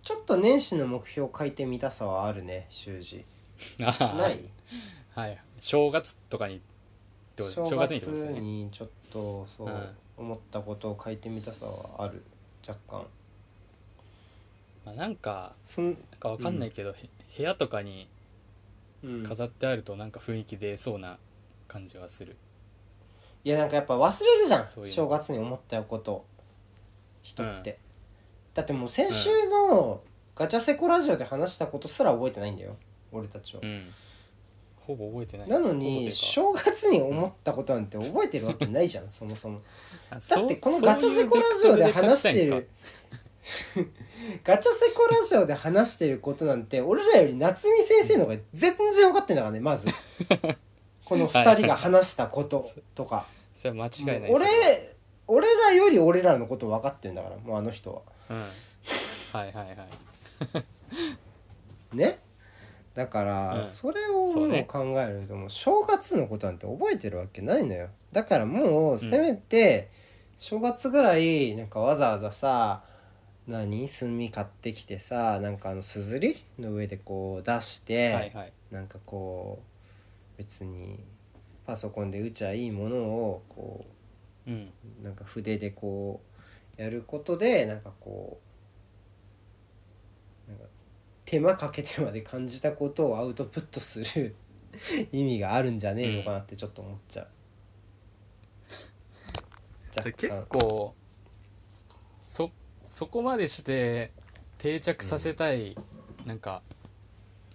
[0.02, 3.24] ちょっと年始の目標を書いてみたさはあるね習字。
[3.78, 3.90] な
[4.30, 4.40] い？
[5.14, 5.38] はい。
[5.58, 6.60] 正月とかに
[7.36, 8.40] どう正正月にってことです月よね。
[8.40, 12.22] にちょっとそう、うん思ったことを書いてみたさはある
[12.66, 13.06] 若干。
[14.84, 16.94] まあ、なんかそん、なんかわかんないけど、へ
[17.36, 18.08] 部屋とかに
[19.04, 21.18] うん、飾ってあるとなんか雰囲気出そうな
[21.68, 22.36] 感じはする、
[23.44, 24.66] いやなんかやっぱ忘れるじゃん。
[24.66, 24.94] そういうの。
[24.94, 26.24] 正月に思ったこと。
[27.22, 27.76] 人って、うん。
[28.54, 30.00] だってもう先週の
[30.34, 32.76] ガチャセコラジオで話したことすら覚えてないんだよ。
[33.10, 33.86] 俺たちは、うん。
[34.76, 35.48] ほぼ覚えてない。
[35.48, 39.60] なのほぼといに正月に思ったことなんて覚えてるわけないじゃんそもそも。
[40.10, 42.68] あだってこのガチャセコラジオで話してる
[44.44, 49.88] ガチャセコラジオで話してることなんて俺らより夏美先生の方が全然分かってんだからねまず。
[51.04, 53.26] この2人が話したこととか。
[53.54, 54.96] それは間違いないもう俺
[55.28, 58.00] 俺らより俺らのこと分かってんだからもうあの人は。
[58.30, 58.40] うん。
[59.32, 59.72] はいはいは
[61.92, 61.96] い。
[61.96, 62.18] ね？
[62.94, 63.66] だから、うん。
[63.66, 67.88] それをそうね考えるともう正月のことなんて覚えてるわけないのよ。
[68.12, 69.90] だからもうせめて
[70.37, 72.82] 正月ぐらいなんかわざわざさ
[73.46, 73.88] 何？
[73.88, 78.52] 炭買ってきてさなんかあのすずりの上でこう出して、はいはい。
[78.70, 79.62] なんかこ
[80.37, 81.00] う別に
[81.66, 83.85] パソコンで打ちゃいいものをこ
[84.46, 84.70] うん。
[85.00, 86.20] うなんか筆でこ
[86.78, 88.40] うやることでなんかこ
[90.48, 90.64] うなんか
[91.24, 94.35] 手間かけてまで感じたことをアウトプットする
[95.12, 97.28] 意味があるんじゃねえのかなってちょっと思っちゃう。
[99.90, 100.94] それ結若干構
[102.92, 104.11] そそこまでして
[104.59, 105.74] 定着させたい、
[106.26, 106.62] なんか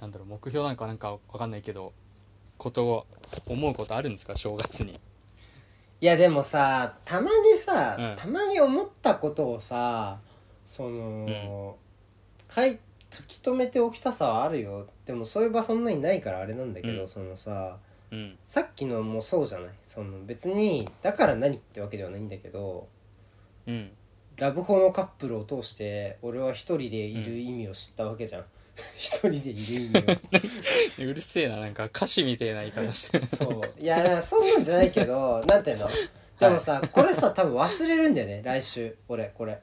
[0.01, 1.93] なんだろう目標なんかなんかわかんないけど
[2.57, 3.07] ことを
[3.45, 4.35] 思うことあるんですか？
[4.35, 4.99] 正月に。
[6.01, 8.15] いやでもさたまにさ、うん。
[8.17, 10.17] たまに思ったことをさ
[10.65, 11.77] その、
[12.49, 12.79] 書い
[13.11, 14.87] 書き留めておきたさはあるよ。
[15.05, 17.07] でもそういう場そんなにないからあれなんだけど、うん。
[17.07, 17.77] そのさ
[18.11, 18.37] うん。
[18.47, 19.69] さっきのもそうじゃない？
[19.85, 22.87] その別にだから何ってわけではないんだけど
[23.67, 23.91] うん
[24.37, 28.45] ラブホのカップルを通して俺は一人でいる意味を知ったわけじゃん。
[28.95, 31.05] 一人でいる意味を。
[31.09, 33.81] うるせえななんか歌詞みたいな言い方してるそう。
[33.81, 35.89] いやそんなんじゃないけどなんていうの？
[36.39, 38.41] でもさ、これさ多分忘れるんだよね。
[38.43, 38.95] 来週。
[39.07, 39.59] 俺これ、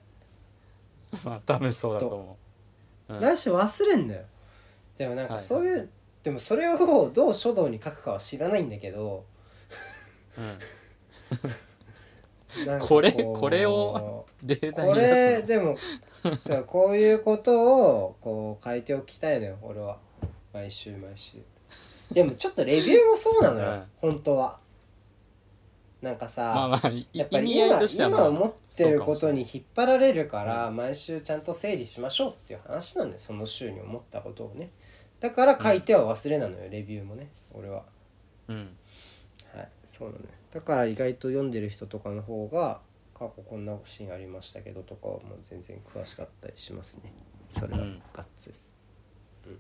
[1.25, 2.39] まあ多分そうだと思
[3.11, 4.23] う、うん、来週忘れんだよ。
[4.97, 5.89] でもなんかそういう、
[6.25, 9.25] でもそれをどう書道に書くかは知らないんだけど。
[10.37, 10.59] うん
[12.81, 14.95] これうこれをに出すの。
[14.95, 15.77] れでも
[16.47, 19.99] そうこういうことをこう書いておきたいのよ俺は。
[20.53, 21.39] 毎週毎週。
[22.13, 23.85] でもちょっとレビューもそうなのよ、うん。
[24.13, 24.59] 本当は。
[26.01, 34.71] なんかさ、まあまあいやっぱり今今思ってることに引っ張られるからう毎週ちゃんと整理しましょうっていう話なんだよその週に思ったことをね。
[35.19, 37.83] だから書いては忘れなのよレビューもね俺は。
[38.49, 38.77] うん。
[39.55, 42.81] はいそうなのよだから意外と読んでる人とかの方が
[43.13, 47.13] 過去こんなシーンありましたけどとかはもう全然詳しかったりしますね。
[47.51, 48.03] それはうん。
[48.13, 48.55] がっつり、
[49.49, 49.57] うんっ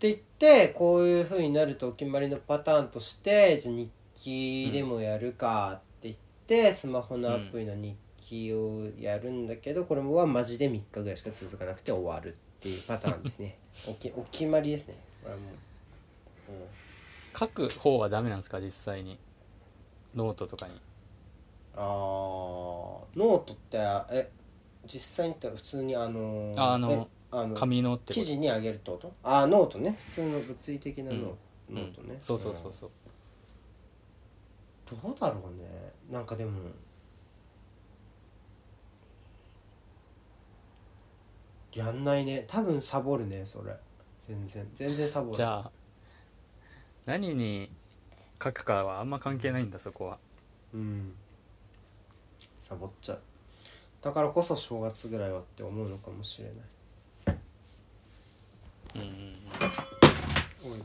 [0.00, 13.58] て言ってこういう風になるとお決まりのパターンとしてじゃあ日記でもやるかって言って、スマホのアプリの日記をやるんだけどこれはマジで3日ぐらいしか続かなくて終わるっていうパターンですね。
[13.88, 14.94] おきお決まりですね。
[15.22, 15.69] これはもう、うん
[17.38, 19.18] 書く方はダメなんですか実際に？
[20.14, 20.74] ノートとかに。
[21.76, 23.78] あーノートって
[24.10, 24.30] え
[24.86, 28.14] 実際に言ったら普通にあのーああのえあの紙のってこと？
[28.14, 29.12] 記事にあげるってこと？
[29.22, 29.96] あーノートね。
[30.08, 31.20] 普通の物理的なノー,、
[31.70, 31.76] うん。
[31.76, 32.90] ノートね、そうそうそうそう。
[35.02, 35.92] どうだろうね。
[36.10, 36.50] なんかでも
[41.72, 42.44] やんないね。
[42.48, 43.72] 多分サボるねそれ。
[44.26, 44.68] 全然。
[44.74, 45.36] 全然サボる。
[45.36, 45.70] じゃあ
[47.06, 47.70] 何に
[48.42, 50.18] 書くかはあんま関係ないんだそこは。
[50.74, 51.14] うん。
[52.60, 53.20] サボっちゃう。
[54.02, 57.38] だからこそ正月ぐらいはって思うのかもしれない。
[58.96, 60.84] うんうんうん。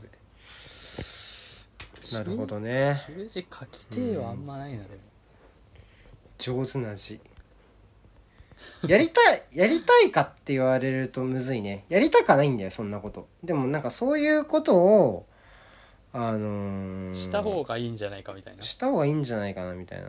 [2.12, 2.94] なるほどね。
[3.06, 5.00] 習字書きてえはあんまないなでも。
[6.38, 7.20] 上手な字。
[8.86, 11.84] やりたい やりたいかって言われるとむずいね。
[11.88, 13.28] やりたかないんだよそんなこと。
[13.42, 15.26] でもなんかそういうことを
[16.18, 18.62] あのーした方がいいんじゃないかみたいな。
[18.62, 20.08] した方がいいんじゃないかなみたいな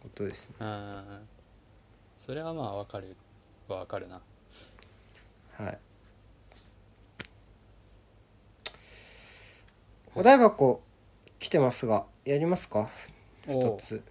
[0.00, 0.56] ことですね。
[0.60, 1.28] うん
[2.18, 3.14] それはまあわかる
[3.68, 4.22] はわかるな。
[5.58, 5.78] はい。
[10.14, 10.80] お台箱
[11.38, 12.88] 来てますがやりますか？
[13.46, 14.02] お一つ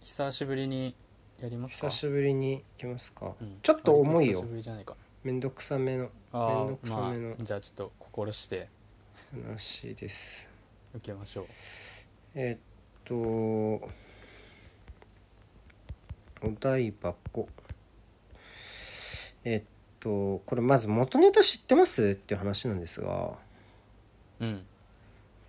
[0.00, 0.94] 久しぶりに
[1.42, 1.88] やりますか？
[1.88, 3.58] 久しぶりに来ますか、うん。
[3.62, 4.38] ちょっと重いよ。
[4.38, 4.94] 割久しぶりじゃないか。
[5.24, 6.08] めんどくさめの。
[6.32, 7.32] あめんどくさめの。
[7.32, 8.68] あじゃあちょっと心して
[9.46, 10.48] 話です。
[10.94, 11.46] 受けましょう。
[12.34, 12.58] えーっ
[13.04, 13.90] とお
[16.60, 17.48] 台箱。
[19.44, 19.64] えーっ
[20.00, 22.10] とこれまず元ネタ知ってます？
[22.10, 23.32] っていう話なんですが。
[24.40, 24.64] うん。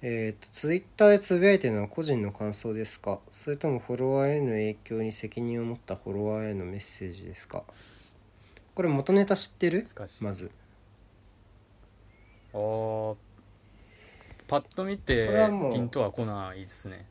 [0.01, 3.19] えーっとツイッターでつぶやいてるのは個人の感想ですか？
[3.31, 7.63] それともフォロワーへの影響に責任を持ったフォロワーへのメッセージですか？
[8.75, 9.85] これ元ネタ知ってる？
[10.21, 10.51] まず。
[12.53, 13.15] あー
[14.49, 17.05] パッと見てこれはもうピンとは来ないですね。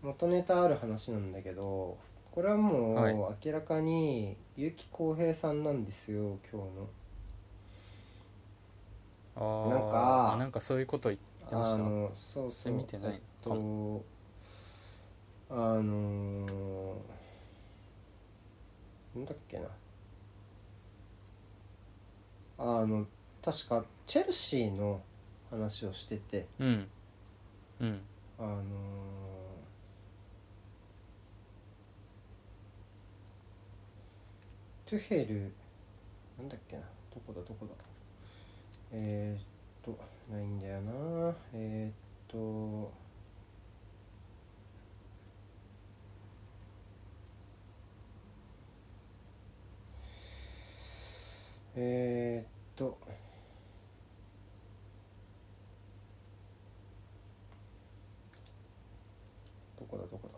[0.00, 1.98] 元ネタある話なんだけど
[2.30, 3.14] これはもうはい。
[3.44, 6.88] 明らかに結城浩平さんなんですよ今日の。
[9.36, 11.74] あーなんかあなんかそういうこと言ってました？
[11.74, 14.04] あのそうそう見てないえっと
[15.50, 16.98] あのー
[19.16, 19.64] なんだっけな。
[22.60, 23.06] あの
[23.44, 25.00] 確かチェルシーの
[25.50, 26.88] 話をしててうん。
[27.80, 28.00] うん。
[28.38, 28.62] あのー
[34.86, 35.52] トゥヘル
[36.38, 36.82] なんだっけな
[37.14, 37.74] どこだどこだ？
[38.92, 39.98] えー、っと
[40.32, 41.34] ないんだよな。
[41.52, 41.92] えー、っ
[42.26, 42.90] と
[51.76, 52.98] えー、っと
[59.90, 60.34] こだどこだ。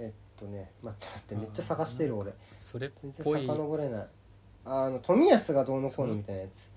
[0.00, 2.32] えっとね待って待ってめっちゃ探してる俺。
[2.58, 4.06] それっ全然ぽい遡れない。
[4.64, 6.70] あの富安がどうのこうのみたいなやつ。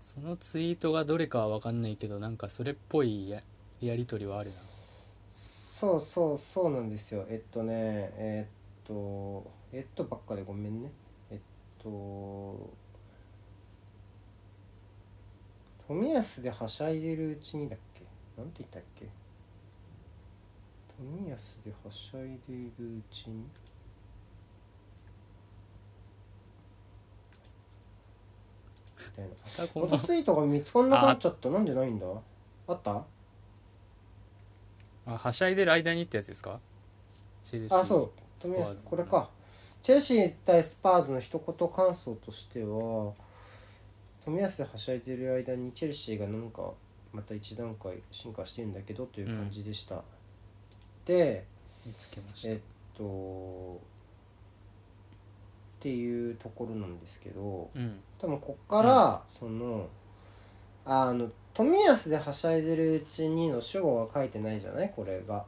[0.00, 3.42] そのツイートがどれかは分かんないけどなんかそれっぽいや
[3.80, 4.56] やり取りはあるな。
[5.32, 7.24] そうそうそうなんですよ。
[7.28, 7.74] えっとね
[8.16, 10.90] えっとえっとばっかでごめんね。
[11.82, 12.70] と
[15.86, 18.04] 富安ではしゃいでるうちにだっけ？
[18.38, 19.06] なんて言ったっけ？
[20.96, 23.44] 富安ではしゃいでいるうちに？
[28.96, 29.82] みたいな。
[29.82, 31.50] またツイートが見つかんなくなっちゃった。
[31.50, 32.06] なんでないんだ？
[32.68, 33.04] あった？
[35.06, 36.60] あはしゃいでる間にってやつですか？
[37.42, 38.10] チェルシーあそう。
[38.40, 39.28] 富安これか。
[39.82, 43.12] チェルシー対スパーズの一言感想としては
[44.24, 46.72] 富安ではしゃいでる間にチェルシーがなんか
[47.12, 50.02] また一段階進化してるんだけどという感じでした、
[51.04, 51.44] で
[51.86, 52.56] 見つけましえっ
[52.94, 53.80] たと
[55.78, 58.00] っていうところなんですけどうん。
[58.18, 59.88] 多分こっから、その
[60.86, 64.92] あの富安ではしゃいでるうちにの主語は書いてないじゃない？
[64.94, 65.34] これが。
[65.34, 65.46] は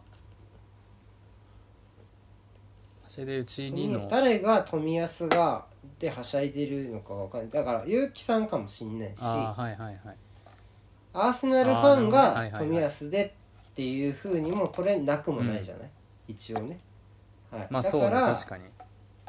[3.09, 5.66] しゃいでるうちにの誰が富安が
[5.99, 7.51] ではしゃいでるのかわかんない。
[7.51, 9.15] だから結城さんかもしんないし。
[9.21, 10.17] あーはいはいはい。
[11.13, 12.61] アーセナルファンあーなるほどがはいはいはい。
[12.67, 13.35] 富安で
[13.71, 15.91] っていうふうにも取れなくもないじゃない、
[16.29, 16.79] 一応ね、
[17.51, 18.65] はい、まあそうねだから確かに。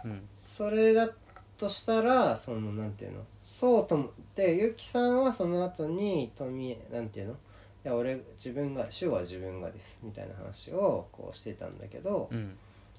[0.05, 0.21] うん。
[0.37, 1.09] それだ
[1.57, 3.21] としたらそのなんていうの？
[3.43, 7.33] そうともで結城さんはその後に富なんていうの？
[7.33, 7.35] い
[7.83, 12.57] や俺自分が主は自分がですみたいな話をこうしてたんだけど、うん。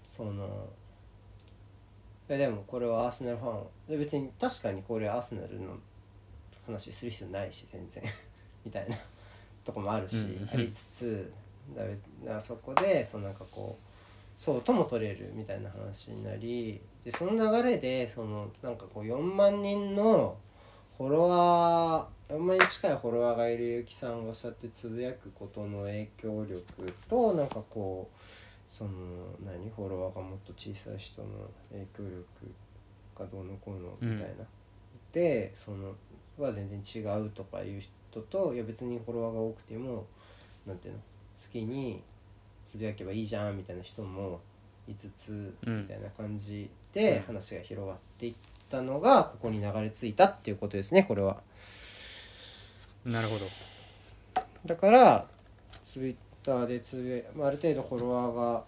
[0.09, 0.49] その
[2.29, 5.77] いやでもこれはアーセナルファンで別に確かにこれアーセナルの
[6.67, 8.03] 話する必要ないし全然。
[8.64, 8.97] みたいな。
[9.64, 10.49] とこもあるし、うん。
[10.51, 11.33] ありつつ
[11.77, 11.83] だ
[12.25, 20.37] だそこでそのなんかこうそうとも取れるみたいな話になりでその流れでそのなんかこう4万人の
[20.97, 28.17] フォロワー4万人近いフォロワーがいるゆきさんがそうやってつぶやくことの影響力となんかこう
[28.79, 28.91] その
[29.45, 31.29] 何フォロワーがもっと小さい人の
[31.73, 32.25] 影響力
[33.19, 34.45] がどうのこうのみたいな、
[35.12, 35.97] でその
[36.38, 40.07] は全然違うとかいう人といや別にフォロワーが多くても
[40.64, 42.05] なんていうの好きに
[42.62, 44.41] つぶやけばいいじゃんみたいな人も
[44.87, 45.83] いつつうん。
[45.83, 48.35] みたいな感じで話が広がっていっ
[48.71, 51.43] たのがここに流れ着いたっていうことですねこれは。
[53.05, 53.47] なるほど。
[54.67, 55.27] だから
[55.83, 56.17] ツイッ
[56.48, 58.64] ターでつぶや、まあ、ある程度フォロワーが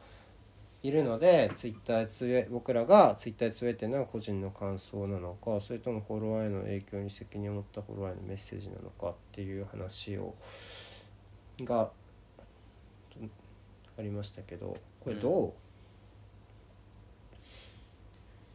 [0.83, 10.35] いるのでツイッターでつぶや僕らがツイッターでつぶやいてるのは個人の感想なのかそれともフォロワーへの影響に責任を持ったフォロワーへのメッセージなのかっていう話を
[11.61, 11.91] が
[13.99, 15.55] ありましたけどこれど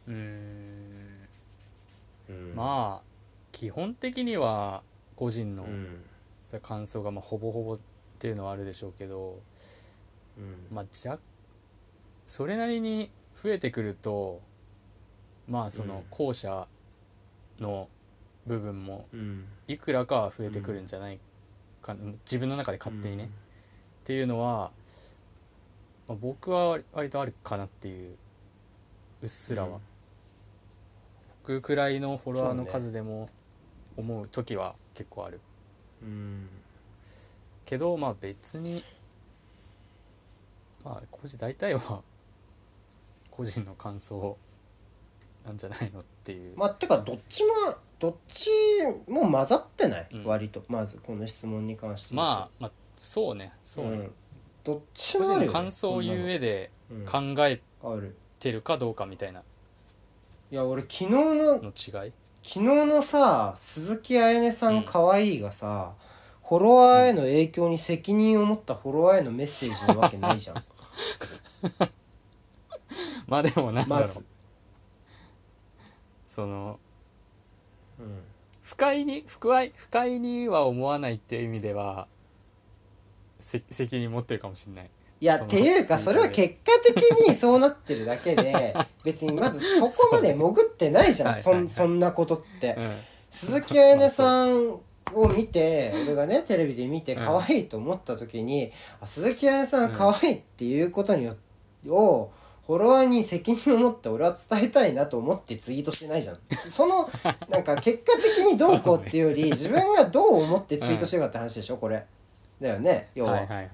[0.08, 1.28] うーん
[2.28, 2.54] う、うん。
[2.54, 3.06] まあ
[3.52, 4.82] 基本的には
[5.16, 6.04] 個人のうん。
[6.62, 7.76] 感想がまあほぼほぼ
[8.16, 9.42] っていうのはあるでしょうけど
[10.38, 10.66] うん。
[10.74, 11.18] まあじゃ
[12.26, 14.40] それなりに増えてくると
[15.46, 15.88] まあそうん。
[15.88, 16.66] の後者
[17.60, 17.88] の
[18.46, 19.44] 部分もうん。
[19.68, 21.20] いくらかは増えてくるんじゃない
[21.82, 23.28] かな自分の中で勝手にね、っ
[24.04, 24.70] ていうのは、
[26.08, 28.16] まあ、僕は割割とあるかなっていう
[29.22, 29.80] うっすらは、うん。
[31.42, 33.28] 僕くらいのフォロワーの数でも
[33.96, 35.40] 思う時は結構ある。
[36.02, 36.48] うん
[37.66, 38.82] けどまあ別に
[40.82, 42.00] まあ個人大体は
[43.30, 44.38] 個人の感想
[45.44, 47.52] なんじゃないのっていう、まあてかどっちも
[47.98, 48.48] どっち
[49.08, 50.24] も混ざってない、うん。
[50.24, 52.30] 割とまずこの質問に関して言うと。
[52.30, 54.12] まあまあそうねそうね、ん、
[54.64, 57.90] どっち個もあるよ、ね、感想を言う上でそんな考えの。
[57.90, 57.98] うん。
[57.98, 59.42] あるてるかどうかみたいな。
[60.50, 62.12] いや俺昨日のの違い？
[62.42, 65.94] 昨日のさ鈴木彩音さうんん可愛いがさ、
[66.48, 70.56] フォロワーへの影響に責任を持ったフォロワーへのメッセージなわけないじゃん。
[73.28, 74.24] まあでもなんだろう、まず、
[76.28, 76.78] その
[77.98, 78.22] うん、
[78.62, 82.06] 不快に不快不快には思わないっていう意味では
[83.40, 84.90] せ責任持ってるかもしれない。
[85.18, 92.74] いやっていうかそれは結果的にそうなってるだけで 別にまずそこまで潜ってないじゃんそはいそんなことって。
[92.78, 92.96] うん。
[93.30, 94.80] 鈴木彩音さん
[95.14, 97.24] を見て俺がねテレビで見てうん。
[97.24, 101.36] 可愛いと思った時に、あ鈴木彩音さんが可愛いっていうことによ
[101.88, 102.30] を
[102.66, 106.38] フォロワーに責任を持って俺は伝えたいなと思ってツイートしてないじゃん。
[106.68, 107.08] その
[107.48, 112.04] なんか結果的にどうこうっていうより自分がどう思ってツイートしてるかって話でしょこれ。
[112.60, 113.70] だよね要は、はいはいはい。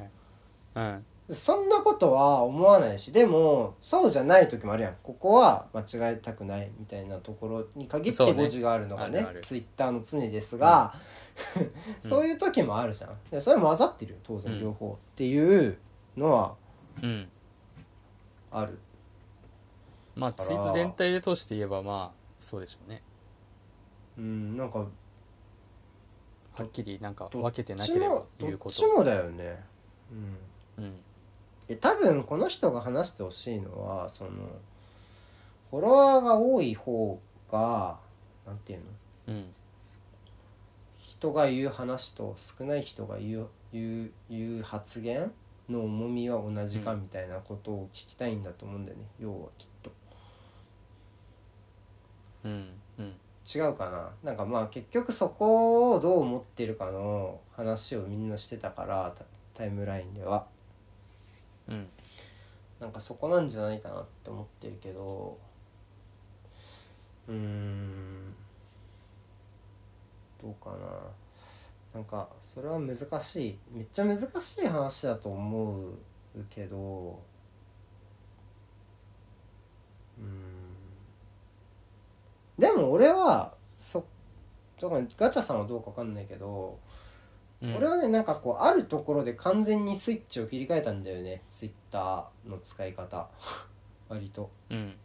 [0.74, 1.04] うん。
[1.30, 4.96] そんなことは思わないしでもそうじゃない時もあるやん。
[5.02, 9.40] ここは間違えたくないみたいなところに限って誤字があるのがねあるある。
[9.40, 10.94] ツイッターの常ですが、
[12.00, 13.18] そういう時もあるじゃん。
[13.30, 14.60] でそれ混ざってるよ当然うん。
[14.60, 15.78] 両方、っていう
[16.16, 16.54] のは。
[17.02, 17.28] うん。
[18.50, 18.78] ある。
[20.14, 23.02] まあツイート全体で通して言えばまあそうでしょうね。
[24.18, 24.86] うんなんか
[26.54, 29.64] はっきりなんか分けてなちければも言うこっちもだよね。
[30.78, 30.84] うん。
[30.84, 31.00] うん。
[31.68, 34.30] え多分この人が話してほしいのはその
[35.70, 37.18] フォロワーが多い方
[37.50, 37.98] が
[38.46, 38.84] なんていうの？
[39.28, 39.54] うん
[41.22, 45.30] 人が言う話と少ない人が言う言う言う発言
[45.68, 49.92] の重みは同じかうんみたいなことを聞きたいんだと思うんだよね、要はきっと。
[52.42, 52.68] うん
[52.98, 53.14] うん。
[53.54, 53.88] 違うか
[54.24, 54.30] な？
[54.30, 60.46] なんかまあ結局そこをどう思ってるかの話をみんなしてたからタタイムラインでは。
[61.68, 61.86] うん。
[62.80, 65.38] なんかそこなんじゃないかなって思ってるけど
[67.28, 68.31] うーん
[70.42, 70.76] どうかな。
[71.94, 73.58] なんかそれは難しい。
[73.70, 75.92] めっちゃ難しい話だと思う
[76.50, 77.20] けど。
[80.18, 80.28] うーん。
[82.58, 84.04] でも俺はそ
[84.80, 86.78] だからガチャさんはどうか分かんないけど、
[87.60, 87.76] うん。
[87.76, 91.42] 俺はねなんかこうあるところで完全にスイッチを切り替えたんだよね。
[91.48, 93.28] ツイッターの使い方。
[94.08, 94.50] 割と。
[94.70, 94.96] うん。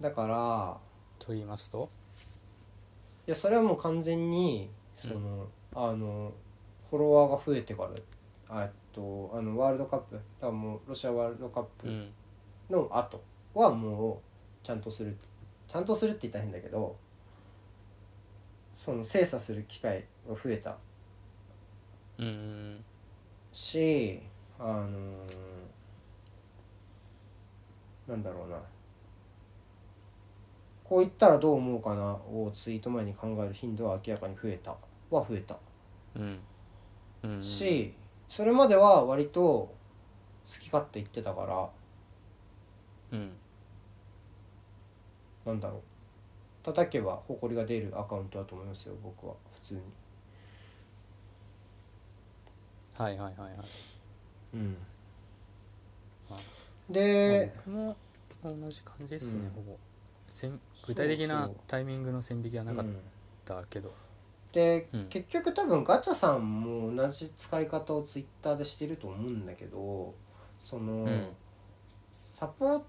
[0.00, 0.78] だから
[1.18, 1.88] と言いますと？
[2.00, 2.01] い
[3.26, 6.32] やそれはもう完全にその、あの
[6.90, 7.90] フォロワーが増えてから
[8.48, 12.12] あえっとあのワールドカップだからもうロシアワールドカップうん。
[12.70, 13.22] の後
[13.54, 15.16] はもうちゃんとする
[15.66, 16.96] ちゃんとするって言ったら変だけど
[18.74, 20.76] その精査する機会が増えた
[22.18, 22.84] うん
[23.52, 24.20] し
[24.58, 24.92] あのー
[28.08, 28.56] なんだろうな
[30.92, 34.72] こう言ったらどう思うかなをツイート前に考える頻度は明らかに増えた。
[35.10, 35.58] は増えた。
[36.14, 36.38] うん。
[37.22, 37.42] うん。
[37.42, 37.94] し
[38.28, 39.74] それまでは割と好
[40.60, 41.46] き勝手言ってたか
[43.10, 43.32] らうん。
[45.46, 45.80] なんだろう。
[46.62, 49.32] 叩けば誇りが出るアカウントだと思いますよ僕は。
[49.54, 49.80] 普通に。
[52.98, 53.52] はいはいはいはい。
[54.52, 54.76] うん。
[56.28, 56.36] あ。
[56.90, 57.96] で僕も
[58.44, 59.64] 同じ感じですね、うん。
[59.64, 59.78] ほぼ。
[59.78, 59.91] 線
[60.86, 62.96] 具体的なタイミングの線引きはなかっうん
[63.44, 63.92] たけど。
[64.52, 65.06] で、うん。
[65.06, 70.14] 結局多分ガチャさんも同じ使い方をツイッターでしてると思うんだけど
[70.58, 71.28] その、うん。
[72.14, 72.84] サポ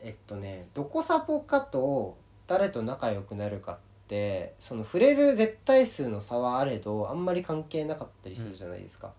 [0.00, 2.16] えっとねどこサポかと
[2.46, 3.78] 誰と仲良くなるかっ
[4.08, 9.12] てその触れる絶対数の差はあれどあんまり関係なかったりするじゃないですか、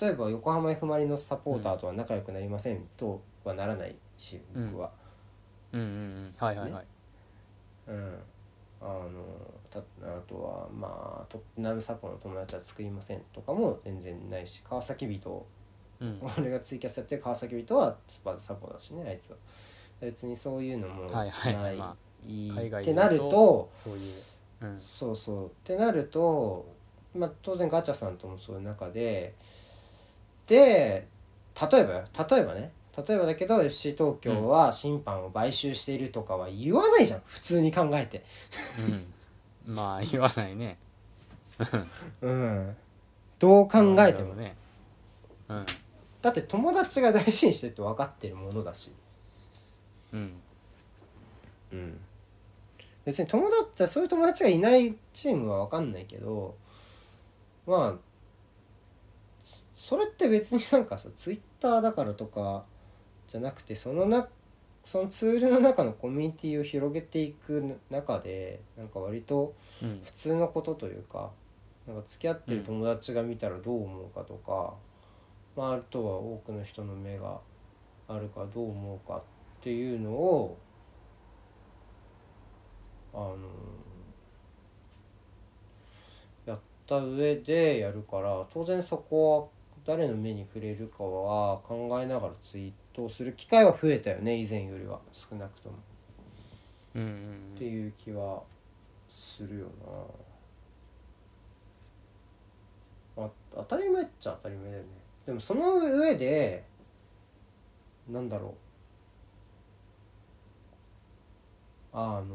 [0.00, 4.90] 例えば横浜 F・ マリノスサポーターとは仲良くなりませんとはならないし僕は。
[5.72, 6.32] うんうんうん。
[6.36, 6.84] はいはいはい、
[7.88, 8.18] うん、
[8.80, 9.08] あの
[9.70, 9.82] たあ
[10.26, 15.46] とはまあトップナムサポの友達は作りませんとかも全然ないし川崎人。
[16.00, 16.20] うん。
[16.38, 19.36] 俺がツイキャスやってる川崎人はスパサポだしねあいつは。
[20.00, 21.96] 別にそういうのもはいはいない、ま
[22.26, 22.48] い。
[22.48, 24.14] い海外ってなるとそういう、
[24.60, 25.46] うん、そうそう。
[25.46, 26.66] ってなると、
[27.14, 29.34] まあ、当然ガチャさんともそういう中で
[30.46, 31.08] で
[31.72, 32.04] 例えばよ。
[32.30, 37.22] 例えばね例えばだけど FC 東京は審判を買収しているとかは言わないじゃん。
[37.26, 38.24] 普通に考えて。
[39.66, 40.78] うん、まあ言わないね。
[42.22, 42.76] うん、
[43.38, 44.34] どう考えても。
[44.34, 44.56] ねね
[45.48, 45.66] うん。
[46.22, 48.92] だって友達が大事にしてるって分かってるものだし、
[50.12, 50.32] うん。
[51.72, 52.00] うん、
[53.04, 56.54] 別に友達そういう友達がいないチームは分かんないけど
[57.66, 57.94] まあ
[59.76, 62.64] それって別になんかさツイッターだからとか
[63.28, 64.28] じゃなくてそのな
[64.84, 70.00] そのツールの中のコミュニティを広げていく中でなんか割とうん。
[70.04, 71.30] 普通のことというか
[71.86, 74.74] なんか付き合ってる友達が見たらどう思うかとか、
[75.56, 77.38] まあ、あとは多くの人の目が
[78.08, 79.22] あるかどう思うかっ
[79.60, 80.58] ていうのを
[83.12, 83.36] あの
[86.46, 89.50] やった上でやるから当然そこ
[89.84, 92.74] は誰の目に触れるかは考えながらツイート
[93.04, 95.76] をする機会は増えたよね以前よりは少なくとも。
[96.94, 97.52] うんうん。
[97.54, 98.42] っていう気は
[99.08, 99.66] するよ
[103.16, 103.24] な。
[103.24, 104.88] あ当たり前っちゃ当たり前だよね。
[105.26, 106.64] でもその上で
[108.08, 108.50] なんだろう。
[111.98, 112.26] あの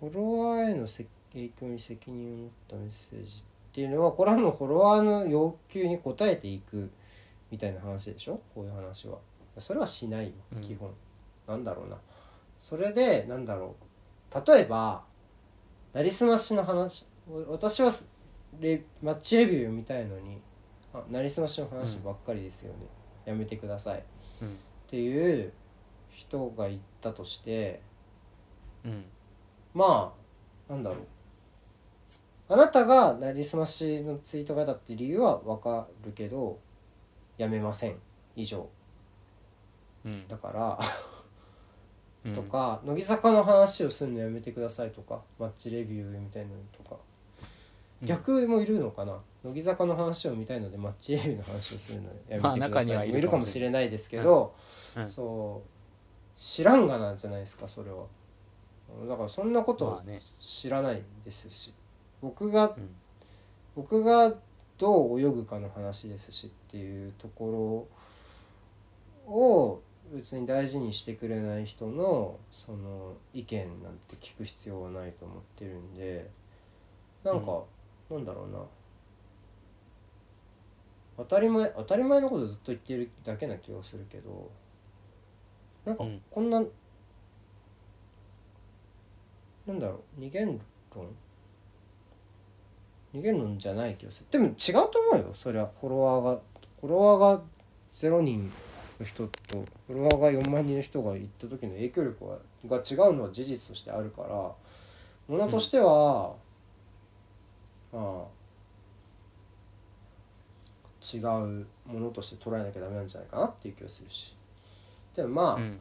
[0.00, 6.90] フォロワーへのせ影響に責任を持ったメッセージっていうのはこれはもうフォロワーの要求に応えていく
[7.50, 8.40] みたいな話でしょ？
[8.54, 9.18] こういう話は。
[9.58, 10.60] それはしないようん。
[10.60, 10.90] 基本、
[11.46, 11.96] なんだろうな。
[12.58, 13.74] それでなんだろ
[14.34, 14.50] う。
[14.52, 15.04] 例えば
[15.92, 17.06] なりすましの話
[17.48, 17.92] 私は
[18.60, 20.40] レマッチレビュー読みたいのに
[20.92, 22.86] あなりすましの話ばっかりですよね、
[23.24, 23.98] やめてください。
[23.98, 24.02] っ
[24.42, 24.56] うん。
[24.88, 25.52] ていう
[26.10, 27.80] 人が言ったとして
[28.84, 29.04] うん。
[29.74, 30.14] ま
[30.68, 30.98] あなんだろう
[32.48, 36.58] あなたがなりすましのツイートがだって理由はわかるけど
[37.38, 37.96] やめません。
[38.36, 38.68] 以上。
[40.04, 40.28] うん。
[40.28, 40.78] だから
[42.24, 42.34] うん。
[42.34, 46.96] とか乃木坂の話をするのやめてくださいとかマッチレビューみたいなのとか。
[48.02, 48.06] うん。
[48.06, 49.18] 逆もいるのかな？
[49.44, 53.90] 乃木坂の話を見たいのでマッチレビューの話をするのやめてください、まあいるかもしれない。
[53.90, 54.54] ですけど、
[54.96, 55.02] うん。
[55.02, 55.08] うん。
[55.08, 58.04] そう知らんがなんじゃないですかそれは。
[59.08, 60.00] だからそんなこと
[60.38, 61.74] 知らないですし
[62.20, 62.96] 僕がうん。
[63.76, 64.32] 僕が
[64.78, 67.88] どう泳ぐかの話ですしっていうとこ
[69.26, 69.82] ろを
[70.14, 76.30] 別に大事にしてくれない人のその意見なんて聞く必要はないと思ってるんで
[77.22, 77.64] なんか、
[78.08, 78.60] なんだろうな。
[81.18, 84.50] 当たり前当たり前のことずっと言ってるだけな気がするけど
[85.84, 86.22] なんかうん。
[86.30, 86.62] こんな、
[89.66, 90.60] なんだろう二元
[90.94, 91.08] 論
[93.16, 94.26] 二元論じゃない気がする。
[94.30, 94.54] でも違う
[94.90, 95.34] と思うよ。
[95.34, 96.40] そりゃフォロワーが
[96.80, 97.42] フォロワーが
[97.92, 98.52] 0人
[99.00, 104.56] の人とフォロワーが4万人の人が行った時の影響力はが違うのは事実としてあるからも
[105.28, 106.34] のとしては、
[107.92, 108.26] まあ
[111.02, 114.36] 違うものとして捉えなきゃダメなんじゃないかなっていう気がするし。
[115.14, 115.62] でもまあ、うん。
[115.62, 115.78] うん。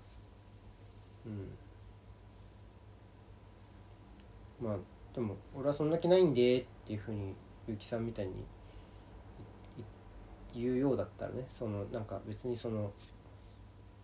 [4.61, 4.77] まあ
[5.13, 7.33] でも俺はそんな気ないんでっていうふうに
[7.67, 8.35] 結城さんみたいにい
[10.61, 12.91] 言うようだったらねそのなんか別にその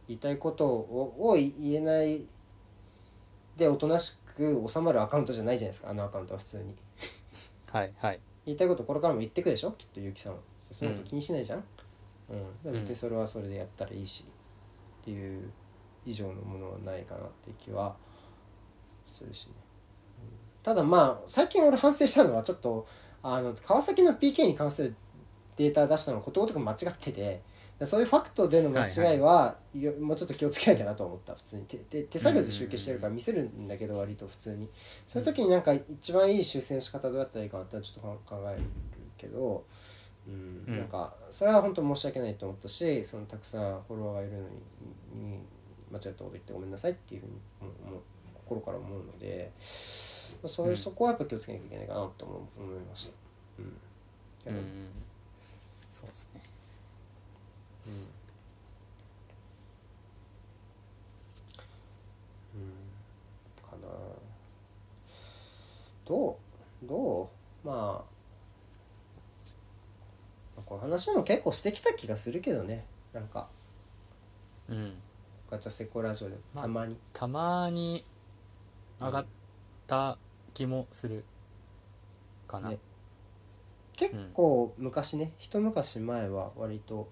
[0.07, 2.25] 言いたいことをを言えない
[3.55, 6.75] でおとなしく収まるアカウントじゃないじゃないですかあのアカウントは普通に。
[7.71, 8.19] はいはい。
[8.45, 9.71] 言いたいことこれからも言ってくでしょ？
[9.73, 10.39] きっと結城さんは。
[10.71, 11.63] そのこと気にしないじゃん、
[12.29, 12.63] うん。
[12.63, 14.25] でも別にそれはそれでやったらいいし、
[15.01, 15.51] っていう
[16.05, 17.95] 以上のものはないかなって気は
[19.05, 19.60] するしね、うん
[20.63, 22.87] ただまあ最近俺反省したのはちょっと
[23.23, 24.95] あの川崎の PK に関する
[25.57, 27.41] データ出したのがことごとく間違ってて
[27.85, 31.63] そういうファクトでの間違いは、よもうちょっと気をつけなきゃなと思った普通に。
[31.63, 34.69] 手手手作業で集計してるから見せるんだけど割と普通に。
[35.07, 38.61] そういう時になんか一番いい修正の仕方どうやったらいいかなってちょっと考える
[39.17, 39.65] けど、
[40.27, 40.77] うんうん。
[40.77, 44.45] なんかそれは本当申し訳ないと思ったしそのたくさんフォロワーがいるのに
[45.31, 45.39] に
[45.91, 47.33] 間違ったこと言ってごめんなさいっていうふうに
[47.87, 48.01] 思う
[48.35, 49.51] 心から思うので
[50.47, 50.77] そういううん。
[50.77, 53.11] そこはやっぱ気をつけなきゃいけないかなと思思いました。
[54.49, 54.55] うん。
[54.55, 54.87] うん
[55.89, 56.41] そうですね。
[57.87, 57.93] うん。
[62.61, 62.71] うん。
[63.61, 63.87] かな。
[66.05, 66.39] ど
[66.83, 67.23] うど
[67.63, 67.67] う？
[67.67, 67.75] まあ。
[67.75, 68.03] ま
[70.57, 72.85] あこの話も結構してきた気がするけどね。
[73.13, 73.47] なんか。
[74.69, 74.93] うん。
[75.49, 78.05] ガチャセコラジオでまあたまに、たまに
[79.01, 79.25] 上がっ
[79.85, 80.17] た
[80.53, 81.23] 気もする
[82.47, 82.79] かな、ね。
[83.95, 87.07] 結構昔ね一昔前は割と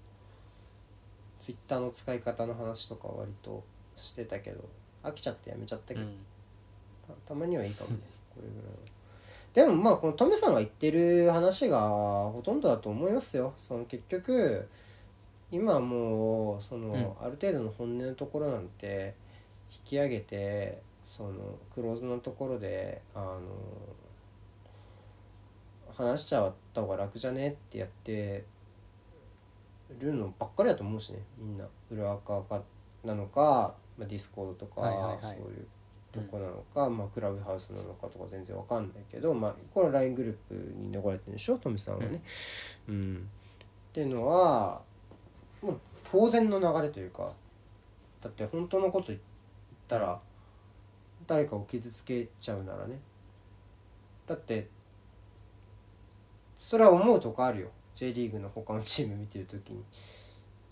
[1.40, 3.64] ツイッターの使い方の話とか割と
[3.96, 4.68] してたけど
[5.04, 6.18] 飽きちゃってやめちゃったけど、うん。
[7.08, 7.98] たたまにはいいかもね
[8.36, 8.80] これぐらいは。
[9.54, 13.54] でもまあこのトメさんが言ってる話がほとんどだと思いますよ。
[13.58, 14.68] その結局
[15.52, 17.16] 今はもうその、ん。
[17.20, 19.16] ある程度の本音のところなんて
[19.72, 21.32] 引き上げてその
[21.74, 23.42] クローズのところであの
[25.98, 28.46] 話しちゃった方が楽じゃねってやって
[30.00, 31.20] るのばっかりだと思うしね。
[31.40, 31.66] みんな。
[31.92, 32.62] 裏垢か
[33.04, 35.20] なのか、まあ、 Discordとか、はいはいはい。
[35.22, 35.68] そういう
[36.12, 42.22] とこなのか、まあ、クラブハウスなのかとか全然わかんないけど、まあ、これ LINE グループに流れてるんでしょトミさんはね。
[42.88, 43.28] うん。
[43.90, 44.84] っていうのは
[45.64, 47.34] もう当然の流れというか
[48.22, 49.20] だって本当のこと言っ
[49.88, 50.20] たら
[51.30, 53.00] 誰かを傷つけちゃうならね。
[54.26, 54.68] だって
[56.58, 57.68] それは思うとこあるよ。
[57.94, 59.84] J リーグの他のチーム見てる時に。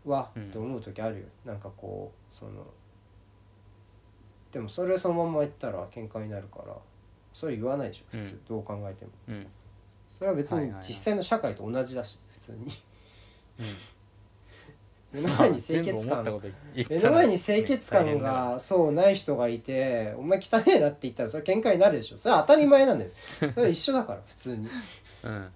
[0.03, 0.47] うわうん。
[0.47, 2.65] って思う時あるよ、なんかこうその
[4.51, 6.75] でもそれそのまま言ったら喧嘩になるから
[7.33, 9.11] それ言わないでしょ普通、うんどう考えても。
[9.27, 9.47] うん。
[10.17, 12.57] それは別に実際の社会と同じだし普通に。
[12.57, 12.67] うん
[15.21, 22.17] 目の前に清潔感目の前に清潔感がそうない人がいて「お前汚ねえな」って言ったらそれ喧嘩になるでしょ。
[22.17, 23.11] それは当たり前なんだよ。
[23.51, 24.67] それは一緒だから普通に、
[25.23, 25.37] らうん。
[25.37, 25.51] うん、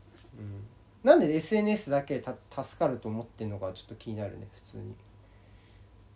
[1.04, 4.96] なんで SNS だけた助かると思ってんのかちょっと気になるね普通に。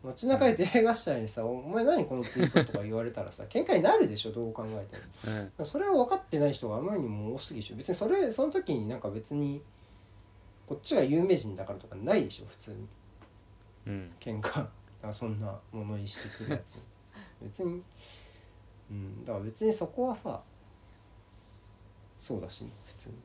[0.03, 4.85] 街中で出会い頭にさ「お前何このツイート」とか言われたらさ喧嘩になるでしょどう考え
[5.25, 5.35] ても。
[5.59, 5.65] うん。
[5.65, 9.61] それを分かってない人があまりにも多すぎでしょ別にそれその時になんか別に
[10.67, 12.87] こっちが有名人だからとかないでしょ普通に
[13.87, 14.11] うん。
[14.19, 14.67] 喧嘩
[15.03, 16.79] あそんなものにしてくるやつ。
[17.41, 17.83] 別に
[18.89, 20.41] うんだから別にそこはさ
[22.19, 23.15] そうだしね普通に。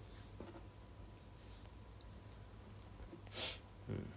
[3.91, 4.13] うん。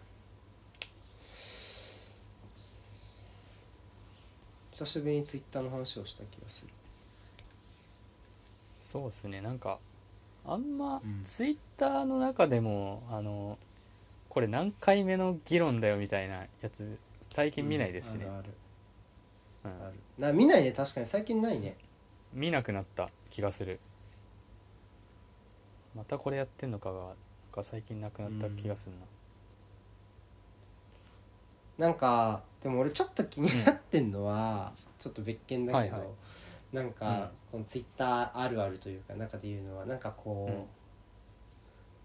[4.72, 6.74] 久しぶりにツイッターの話をした気がする。
[8.80, 9.40] そうですね。
[9.42, 9.80] なんか
[10.46, 11.24] あんまうん。
[11.24, 13.58] ツイッターの中でも、あの
[14.34, 16.98] これ何回目の議論だよみたいなやつ
[17.30, 18.50] 最近見ないですしね、ある
[19.64, 19.72] うん。
[19.72, 19.86] ある。
[19.86, 21.78] あるな見ないね確かに最近ないね。
[22.34, 23.80] 見なくなった気がする。
[25.96, 27.16] またこれやってんのかがなん
[27.52, 28.94] か最近なくなった気がする
[31.78, 36.76] な、なんかでも俺ちょっと気になってんのは、ちょっと別件だけど、はいはい。
[36.76, 37.28] なんか、うん。
[37.52, 40.66] このツイッターあるあるというか中で言うのはなんかこう、うん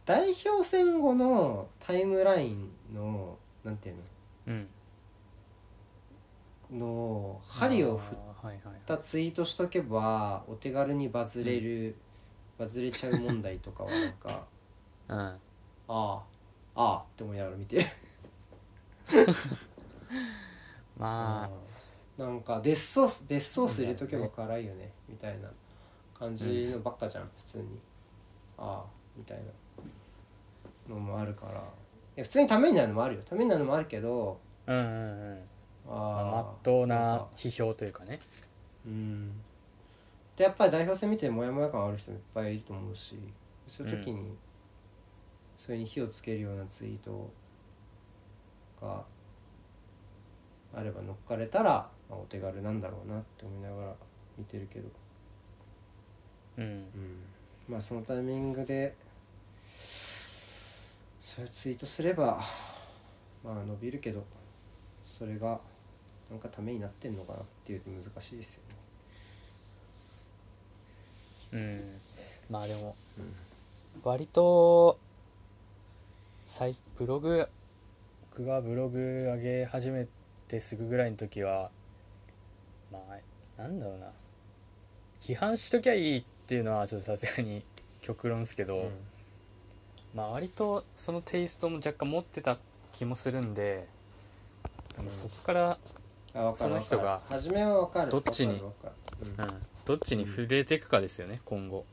[0.08, 3.96] 代表戦後のタイムラインのなんていう
[4.46, 4.66] うん。
[6.72, 11.94] のの針を振っあーはいはいたツイートしとけばお手軽にバズれる、
[12.56, 14.46] バズれちゃう問題とかはなんか
[15.08, 15.18] うん。
[15.18, 15.38] あ
[15.88, 16.24] あ
[16.74, 17.86] ああって思いながら見てる。
[20.96, 22.22] まあ。
[22.22, 25.50] なんかデスソースデスソース入れとけば辛いよねみたいな
[26.14, 27.78] 感じのばっかじゃん、普通に。
[28.56, 29.52] ああみたいな
[30.88, 31.52] のもあるから。
[31.52, 31.54] い
[32.16, 33.22] や普通にためになるのもあるよ。
[33.22, 35.38] ためになるのもあるけどうんうんうん。
[35.88, 38.20] あまあっとうな批評というかね。
[38.86, 39.32] うん。
[40.36, 43.18] でやっぱり代表戦見てモヤモヤ感ある人もいっぱいいると思うし
[43.66, 44.36] そういう時に、
[45.58, 47.30] それに火をつけるようなツイート
[48.80, 49.04] が
[50.74, 53.94] あれば乗っかれたら、まあ、お手軽なんだろうなって思いながら
[54.38, 54.88] 見てるけど、
[56.58, 56.64] うん。
[56.64, 56.84] うん、
[57.68, 58.94] まあそのタイミングで
[61.38, 62.40] そういうツイートすれば
[63.44, 64.24] まあ伸びるけど
[65.06, 65.60] それが
[66.28, 68.76] なんかためになってんのかなっていうと難しいですよね。
[71.52, 72.00] うん。
[72.50, 73.32] まあでもうん。
[74.02, 74.98] 割と
[76.48, 77.48] 最ブログ
[78.32, 80.08] 僕がブログ上げ始め
[80.48, 81.70] てすぐぐらいの時は
[82.90, 84.10] まあなんだろうな。
[85.20, 87.64] 批判しときゃいいっていうのはちょっとさすがに
[88.00, 88.90] 極論ですけど、
[90.14, 92.58] まあ割とそのテイストも若干持ってた
[92.92, 93.88] 気もするんで
[94.96, 95.78] でもそこから、
[96.54, 98.10] その人が初めは分かる。
[98.10, 98.60] どっちに
[99.84, 101.84] どっちに触れていくかですよね今後。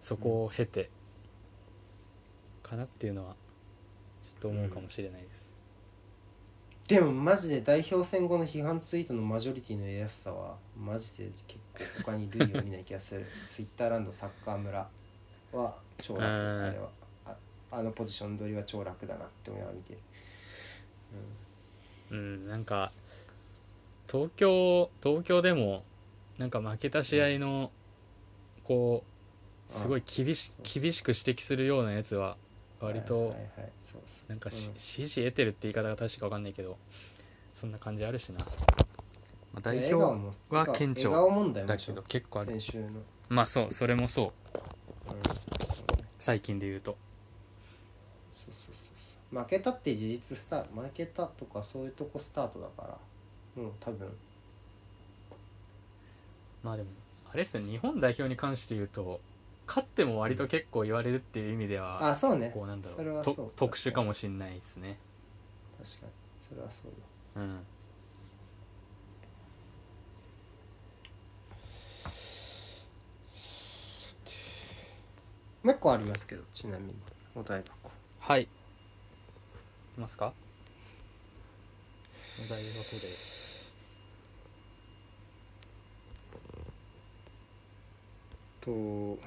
[0.00, 0.90] そこを経て。
[2.68, 3.34] かなっていうのは
[4.22, 5.54] ちょっと思うかもしれないです、
[6.86, 11.60] でもマジで代表戦後の批判ツイートのマジョリティの得やすさはマジで結
[12.04, 13.24] 構他に類を見ない気がする。
[13.48, 14.86] ツイッターランドサッカー村
[15.52, 16.26] は超楽。
[16.26, 16.64] うん。
[16.64, 16.90] あれは
[17.70, 19.98] ああのポジション取りは超楽だなって思いながら見てる、
[22.10, 22.92] うん、なんか
[24.10, 25.84] 東京東京でも
[26.38, 27.70] なんか負けた試合の
[28.64, 29.04] こ
[29.68, 32.36] うすごい厳しあ厳しく指摘するようなやつは
[32.80, 33.34] うん、割と
[34.28, 34.78] なんかし、うん。
[34.78, 36.78] 支持得てるって言い方が正しいか分かんないけど
[37.52, 38.46] そんな感じあるしな、ま
[39.56, 41.10] あ、代表笑顔もは顕著
[41.66, 42.52] だけど結構ある。
[42.52, 44.32] 先週の、うんまあそうそれもそう。
[46.18, 46.96] 最近で言うと
[48.50, 49.38] そうそうそうそう。
[49.38, 50.80] 負けたって事実スタート。
[50.80, 52.98] 負けたとかそういうとこスタートだか
[53.56, 53.62] ら。
[53.62, 54.08] もう多分。
[56.62, 56.88] まあでも
[57.30, 59.20] あれですね日本代表に関して言うと
[59.66, 62.50] 勝っても割と結構言われるっていう意味では、あそうね。
[62.54, 63.34] こうなんだそれろうはそう。
[63.34, 64.98] と特殊かもしんないですね。
[65.82, 66.12] 確かに。
[66.40, 66.92] それはそう
[67.36, 67.42] だ。
[67.42, 67.60] うん。
[75.64, 76.94] もう一個ありますけどちなみに。
[77.34, 77.90] お台箱
[78.28, 78.42] はい。
[78.42, 78.46] い
[79.94, 80.34] きますか。
[82.38, 83.08] お題箱で。
[88.60, 89.18] と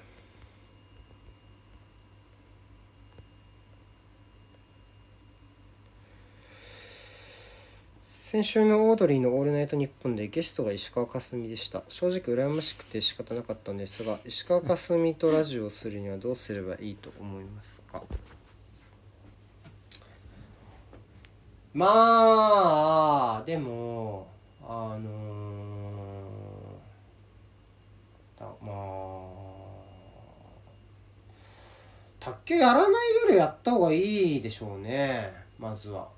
[8.28, 11.84] 先週のオードリーの「オールナイトニッポン」でゲストが石川佳純でした。
[11.88, 18.04] 正直羨ましくて仕方なかったんですが石川佳純とラジオをするにはどうすればいいと思いますか？
[21.74, 24.28] まあでも
[24.62, 28.72] あのーだまあ
[32.20, 35.34] 卓球やらないよりやった方がいいでしょうね。
[35.58, 36.10] まずは。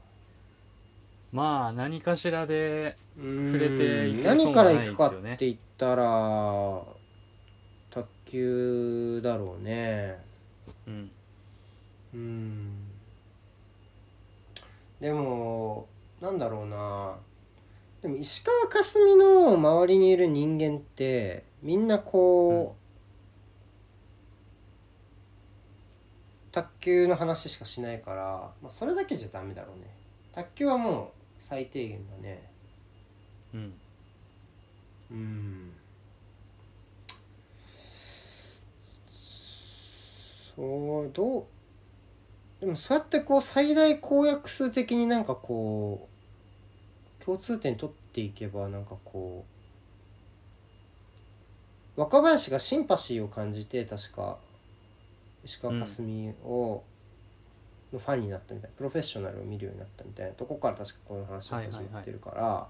[1.32, 6.84] まあ何かしらで触れていく何から行くかって言ったら
[7.90, 10.18] 卓球だろうね。
[10.88, 11.12] うん。
[12.14, 12.83] うん
[15.04, 15.90] でも
[16.22, 17.18] なんだろうな。
[18.02, 22.84] でも石川佳純の周りにいる人間ってみんなこう、
[26.54, 29.94] 卓球の話しかしないから、まあ、それだけじゃダメだろうね。
[30.32, 32.50] 卓球はもう最低限だね。
[33.54, 33.74] うん。
[35.12, 35.74] うん。
[40.56, 41.44] そうどう
[42.64, 46.08] でもそうやってこう最大公約数的になんかこ
[47.22, 49.44] う共通点取っていけばなんかこ
[51.98, 54.38] う若林がシンパシーを感じて確か
[55.44, 56.84] 石川佳純を、
[57.92, 62.68] のファンになったみたいなプロフェッショナルを見るようになったみたいなとこから確かこの話を始まってるから、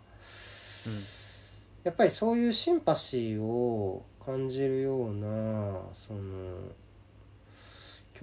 [1.83, 6.19] やっぱりそういうシンパシーを感じるようなその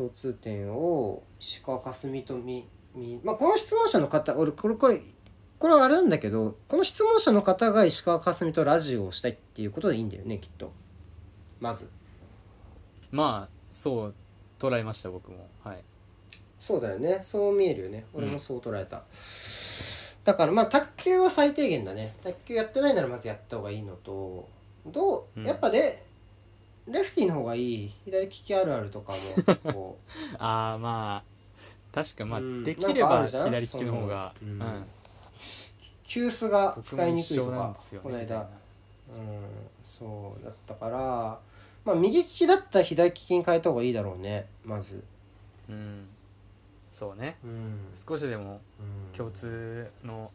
[0.01, 5.03] 共通点を石川佳純とみみ、まあ、この質問者の方俺これこれ
[5.59, 10.73] これはあれなんだけどこの質問者の方が石川佳純とラジオをしたいっていうことでいいんだよねきっと。
[11.61, 11.91] まず。
[13.11, 14.15] まあそう
[14.59, 15.47] 捉えました僕も。
[15.63, 15.85] はい。
[16.59, 17.19] そうだよね。
[17.23, 18.07] そう見えるよね。
[18.15, 19.05] 俺もそう捉えた、
[20.25, 22.15] だからまあ卓球は最低限だね。
[22.23, 24.49] 卓球やってないならまずやった方がいいのと
[24.87, 25.47] どう、うん。
[25.47, 26.03] やっぱレ
[26.87, 27.95] レフティーの方がいい。
[28.05, 29.73] 左利きあるあるとかも。
[29.73, 29.99] こ
[30.39, 31.31] ああまあ
[31.93, 32.65] 確かまあ、うん。
[32.65, 34.35] できれば左利きの方が。
[34.43, 34.49] うん。
[34.51, 34.61] うん。
[34.61, 34.85] う
[36.05, 38.41] 急須が僕使いにくいとかこの間。
[38.41, 38.47] うん。
[39.85, 41.41] そうだったから
[41.85, 45.03] まあ右利きだったら左利きに変えた方がいいだろうねまず。
[45.69, 46.09] うん。
[46.91, 47.37] そうね。
[47.45, 47.79] うん。
[48.09, 49.17] 少しでもうん。
[49.17, 50.31] 共通の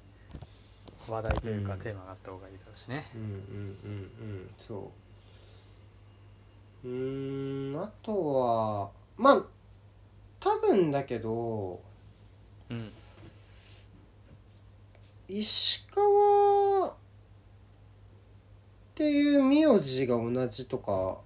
[1.08, 1.80] 話題というかうん。
[1.80, 3.06] テーマがあった方がいいだろうしね。
[3.16, 3.96] うんうんうんう
[4.43, 4.50] ん。
[4.58, 5.05] そう
[6.86, 9.43] うーんあとはまあ
[10.39, 11.81] 多分だけど
[12.69, 12.91] うん。
[15.27, 16.93] 石川っ
[18.93, 21.21] ていう名字が同じとかは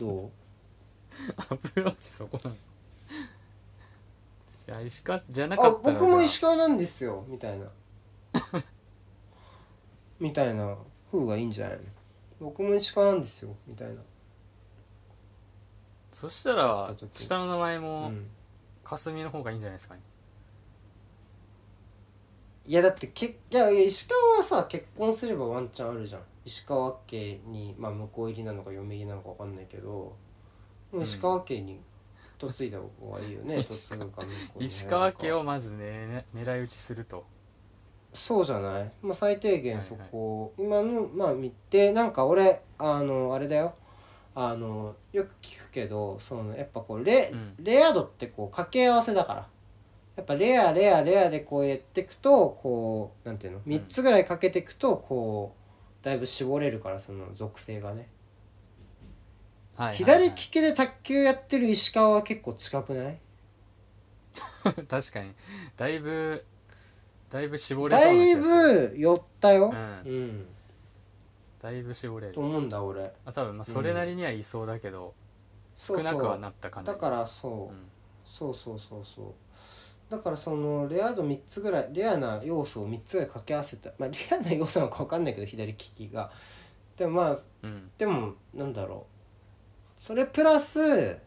[0.00, 0.30] どう？
[1.36, 2.58] アプローチそこなのい
[4.68, 7.66] や石川じゃなあかったら僕も石川なんですよみたいな。
[10.20, 10.76] みたいな
[11.10, 11.82] 風がいいんじゃないの？
[12.40, 13.96] 僕も石川なんですよみたいな、あ
[16.12, 18.26] そしたあら下の名前うもん、
[18.84, 20.00] 霞の方がいいんじゃないですかね。
[22.66, 26.22] いやだってけいやいや石川はさ結婚すればワンチャンあるじゃん。
[26.44, 30.16] 石川家にまあ向こう入りなのか嫁入りなのか分かんないけど
[30.92, 31.80] もう石川家に
[32.40, 33.54] 嫁いだ方がいいよね。
[33.54, 37.26] 嫁 石川ぐか向こうに石川家をまずねね狙い撃ちすると
[38.18, 43.74] そうじゃない、まあ、最低限そこ、今のまあ見てなんか俺あのあれだよ。
[44.34, 47.54] あのよく聞くけどそのやっぱこうレ,、うん。
[47.64, 49.48] レア度ってこう掛け合わせだから。
[50.16, 55.54] やっぱレアレアレアでこうやっていくとこうなんていうの？3つぐらいかけていくとこ
[56.02, 58.08] うだいぶ絞れるからその属性がね、
[59.76, 59.96] はいはいはい。
[59.96, 63.18] 左利きで卓球やってる石川は結構近くない？
[64.88, 65.32] 確かに。
[65.76, 66.44] だいぶ
[67.30, 68.88] だいぶ絞れそうだいな気がする。
[68.90, 69.70] ぶ寄ったよ。
[69.72, 70.12] う、ん。
[70.12, 70.46] うん、
[71.62, 72.34] だいぶ絞れる。
[72.34, 73.12] と思うんだ俺。
[73.24, 75.14] あ多分まあそれなりにはいそうだけど、
[75.76, 76.92] 少なくはなったかな。
[76.92, 77.88] だからそう、うん。
[78.24, 80.10] そうそうそうそう。
[80.10, 86.30] だからそのレア度3つぐらいレアな要素を3つぐらい掛け合わせたまあレアな要素なのか分かんないけど左利きが。
[86.96, 87.90] でもまあうん。
[87.98, 89.06] でもなんだろ
[90.00, 90.02] う。
[90.02, 91.18] それプラス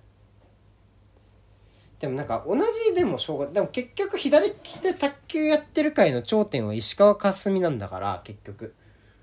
[2.01, 8.73] でもなんか同じでもしょうがでも結局左利きで卓球やってる界の頂点は石川佳純なんだから結局。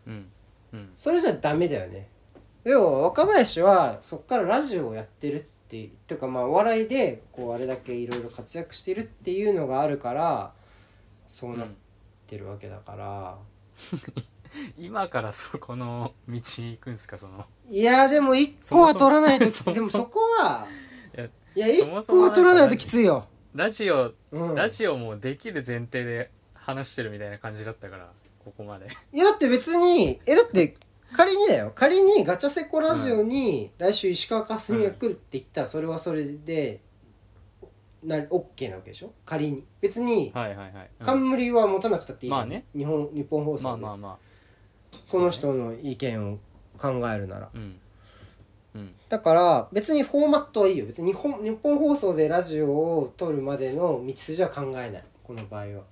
[0.07, 0.26] うん。
[0.72, 0.91] うん。
[0.97, 2.07] それじゃダメだよね。
[2.62, 10.53] 要は若林はそっからラジオをやってるっていうかまあお笑いでこうあれだけいろいろ活躍してるっていうのがあるから
[11.26, 11.68] そうなっ
[12.29, 13.39] てるわけだから、
[14.79, 17.45] 今からそこの道に行くんですかその。
[17.68, 20.68] いやでも一個は取らないと でもそこは
[21.59, 28.13] いや一個は取らないときついよ、ラジオうん、ラジオもできる前提で話してるみたいな感じだったから
[28.45, 28.87] ここまで。
[29.13, 30.77] いやだって別にえだって
[31.13, 31.73] 仮にだよ。
[31.75, 36.81] 仮にガチャセコラジオに来週石川佳純が来るって言ったらそれはそれで
[38.05, 39.13] な OK なわけでしょ？
[39.25, 39.65] 仮に。
[39.81, 41.07] 別にはいはいはい、うん。
[41.07, 42.67] 冠は持たなくたっていいじゃん、まあね。
[42.77, 44.19] 日本日本放送で、まあまあま
[45.11, 46.39] この人の意見を
[46.77, 47.51] 考えるなら。
[47.53, 47.81] うん
[49.09, 50.87] だから別にフォーマットはいいよ。
[50.87, 55.05] 別に日本日本放送でラジオを撮るまでの道筋は考えない。
[55.24, 55.83] この場合は。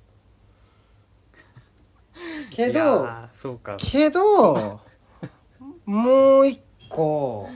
[2.50, 3.76] けいどやーそうか。
[3.78, 4.80] けど
[5.86, 7.48] もう一個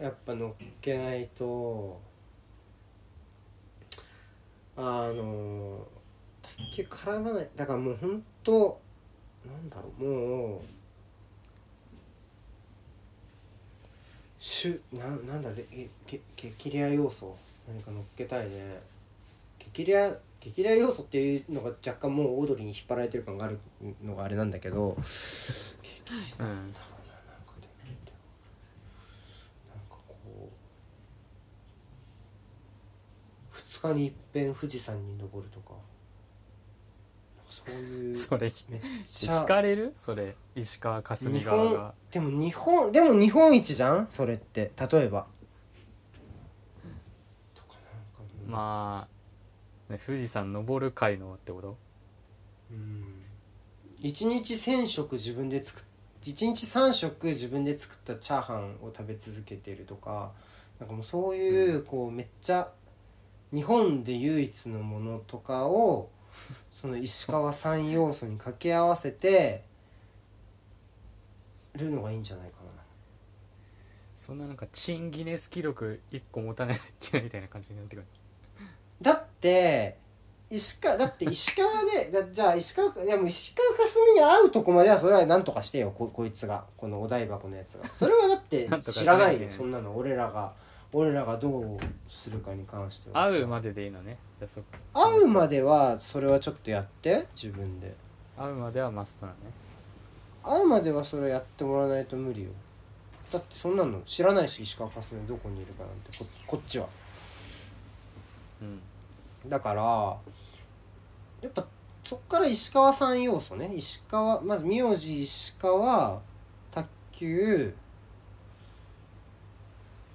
[0.00, 2.00] やっぱ乗っけないと
[4.76, 5.86] あの
[6.42, 7.50] 卓結局絡まない。
[7.56, 8.80] だからもう本当
[9.46, 10.60] なんだろうもう
[14.38, 17.36] しゅななんだろうえげげ激レア要素？
[17.66, 18.80] 何か乗っけたいね。
[19.58, 23.58] 激レア激レア要素っていうのが若干もうオードリーに引っ張られてる感がある
[24.04, 27.72] のがあれなんだけどうんなんだろうななんかでも
[29.74, 30.14] なんかこ
[33.52, 35.72] う2日にいっぺん富士山に登るとか
[37.56, 39.94] そういうそれめっちゃ聞かれる？
[39.96, 44.06] それ石川佳純側がでも日本でも日本一じゃん？
[44.10, 44.72] それって。
[44.90, 45.26] 例えば。
[47.54, 49.08] とかなんかもうま
[49.88, 51.76] あ、ね、富士山登る会のってこと？
[52.70, 53.22] うん。
[54.00, 55.84] 一日1,000食自分で作っ
[56.22, 60.32] 一日3食自分で作ったチャーハンを食べ続けてるとか
[60.80, 62.68] なんかもうそういうこうめっちゃ
[63.52, 66.10] 日本で唯一のものとかを
[66.70, 69.64] その石川三要素に掛け合わせて
[71.74, 72.76] るのがいいんじゃないかな。
[74.16, 78.06] そんななんかチンギネス記録1個持たないといけないみたいな感じになってくる。
[79.00, 79.98] だって
[80.48, 86.66] 石川だって石川で だじゃあ石川いやもう石川佳純に会うとこまではそれは何とかしてよここいつが。
[86.76, 87.86] このお台箱のやつが。
[87.86, 90.54] それはだって知らないよそんなの俺らが
[90.98, 91.78] 俺らがどう
[92.08, 93.26] するかに関しては。
[93.26, 94.16] 会うまででいいのね。
[94.38, 94.62] じゃあそ
[94.94, 97.94] 会うまではそれはちょっとやって自分で。
[98.34, 99.52] 会うまではマストなのね。
[100.42, 102.50] 会うまではそれやってもらわないと無理よ。
[103.30, 106.16] だってそんなの知らないし石川佳純どこにいるかなんて。
[106.18, 106.88] ここっちは。
[108.62, 109.50] うん。
[109.50, 109.82] だから
[111.42, 111.66] やっぱ
[112.04, 113.70] そっから石川さん要素ね。
[113.76, 116.22] 石川まず名字石川
[116.70, 117.74] 卓球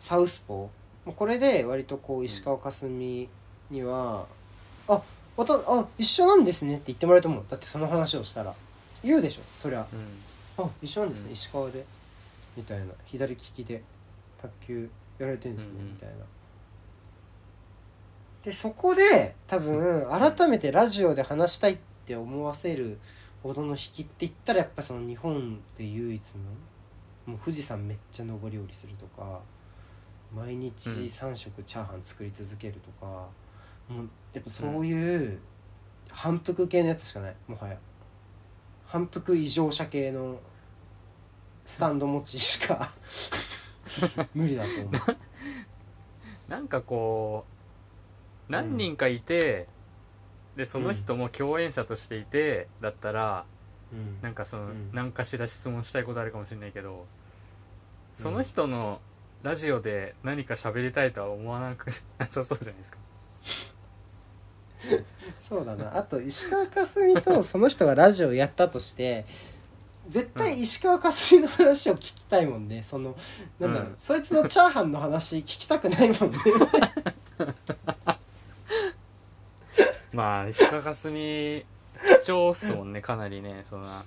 [0.02, 1.12] サウスポー。
[1.14, 3.30] これで割とこう石川佳純に
[3.72, 4.26] は
[4.89, 5.02] 「あ
[5.38, 7.45] またあ一緒なんですね」って言ってもらえると思う。
[7.49, 8.54] だってその話をしたら。
[9.04, 9.88] 言うでしょそりゃ。
[9.93, 10.24] うん
[10.66, 11.34] 「あ一緒なんですね、うん。
[11.34, 11.86] 石川で」
[12.58, 12.86] みたいな。
[13.06, 13.84] 左利きで
[14.41, 14.89] 卓球
[15.20, 15.91] やられてるんですね、うんうん。
[15.93, 16.16] みたいな。
[18.43, 22.97] でそこで多分改めてラジオで話したいって思わせる
[23.43, 26.39] ほどの引きって言ったらやっぱその日本で唯一の
[27.34, 29.41] もう富士山めっちゃ登り降りするとか
[30.36, 33.06] 毎日うん3食チャーハン作り続けるとか、
[33.90, 35.40] もうやっぱそういう
[36.10, 37.78] 反復系のやつしかないもはや。
[38.86, 40.40] 反復異常者系の
[41.66, 42.92] スタンド持ちしか
[44.36, 44.92] 無理だと思う。
[46.50, 47.46] なんかこ
[48.50, 49.68] う何人かいて、
[50.56, 53.46] でその人も共演者としていて、だったら
[53.94, 54.22] うん。
[54.22, 54.90] なんかその、うん。
[54.94, 57.06] 何かしら質問したいことあるかもしれないけど
[58.14, 59.02] その人の
[59.44, 61.88] ラジオで何か喋りたいとは思わなく
[62.18, 62.98] なさそうじゃないですか。
[65.42, 65.98] そうだな。
[65.98, 69.26] あと石川佳純とその人がラジオやったとして
[70.08, 72.84] 絶対石川佳純の話を聞きたいもんね。
[72.84, 73.16] その
[73.60, 73.98] なんだろう、うん。
[73.98, 76.38] そいつのチャーハンの話聞きたくないもんね。
[80.14, 81.66] まあ石川佳純
[82.26, 84.06] 貴重っすもんねかなりねそんな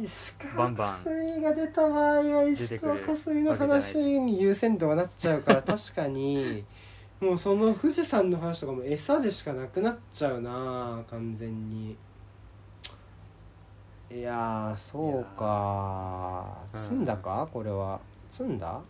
[0.00, 6.64] 石バ川佳純が出た場合は石川佳純の話に優先度がなっちゃうから確かに。
[7.20, 11.96] もうその富士山の話とかも餌でしかなくなっちゃうな完全に。
[14.10, 16.62] いやーそうか。
[16.76, 17.48] 積んだか？
[17.52, 18.00] これは。
[18.28, 18.80] 積んだ？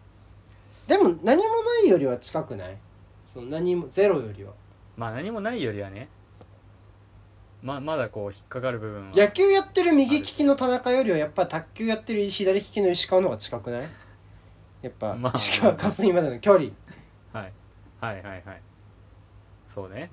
[0.87, 2.77] でも何もないよりは近くない？
[3.27, 4.53] その何もゼロよりは。
[4.97, 6.09] まあ何もないよりはね
[7.63, 9.13] ままだこう引っかかる部分は。
[9.15, 13.89] 野球やってる右利きの田中よりはやっぱ卓球やってる左利きの石川の方が近くない？
[14.83, 15.33] やっぱまあ。
[15.37, 16.65] 石川佳純までの距離、
[17.33, 17.53] はい、
[18.01, 18.61] はいはいはい
[19.69, 20.11] そうね。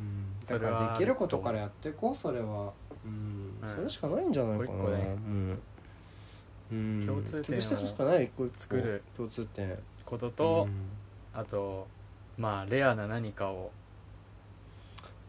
[0.48, 2.72] だからできることからやっていこうそれは。
[3.04, 4.90] うん、うんそれしかないんじゃないかな。
[4.90, 5.18] ね。
[5.18, 5.60] うん。
[6.72, 7.06] うん。
[7.06, 7.62] 共通点を
[8.54, 9.78] 作る共通点。
[10.06, 11.40] ことと、うん。
[11.40, 11.88] あと
[12.38, 13.72] まあレアな何かを。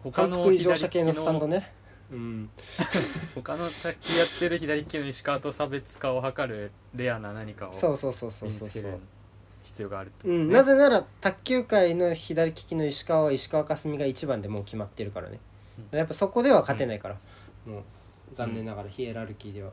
[0.03, 1.73] 他反の復異常者系のスタンドね
[2.11, 2.51] うん。
[3.35, 8.69] 他の卓球やってる左利きの石川と差別化を図るレアな何かをそうそうそうそう身にそう。
[8.69, 8.99] つける
[9.63, 15.39] 必要があるってことですね、うん、なぜなら卓球界の左利きの石川は石川佳純が一番でもう決まってるからね、
[15.93, 15.99] うん。
[15.99, 17.17] やっぱそこでは勝てないから、
[17.67, 17.83] もう
[18.33, 19.71] 残念ながらヒエラルキーでは、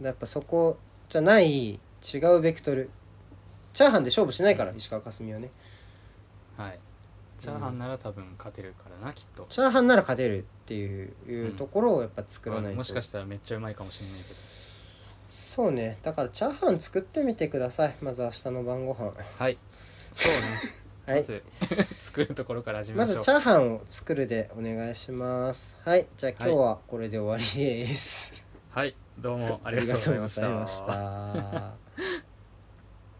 [0.00, 0.78] うん、やっぱそこ
[1.08, 1.78] じゃない違
[2.36, 2.90] うベクトル。
[3.72, 5.50] チャーハンで勝負しないから石川佳純はね。
[6.56, 6.78] はい
[7.40, 14.34] チャーハンなら多分勝てるからなきっと、チャーハンなら勝てるっていうところをやっぱ作らないと、もしかしたらめっちゃうまいかもしれないけど。
[15.30, 15.98] そうね。
[16.02, 17.96] だからチャーハン作ってみてください。
[18.02, 19.12] まず明日の晩ご飯。
[19.38, 19.58] はい。
[20.12, 20.38] そうね。
[21.06, 21.20] はい。
[21.20, 21.42] まず
[21.94, 23.22] 作るところから始めまましょう。
[23.22, 25.74] ずチャーハンを作るでお願いします。
[25.84, 26.06] はい。
[26.16, 28.94] じゃあ今日はこれで終わりです、はい。
[29.18, 30.42] どうもありがとうございました。
[30.42, 31.76] ありがとうございま
[32.06, 32.29] した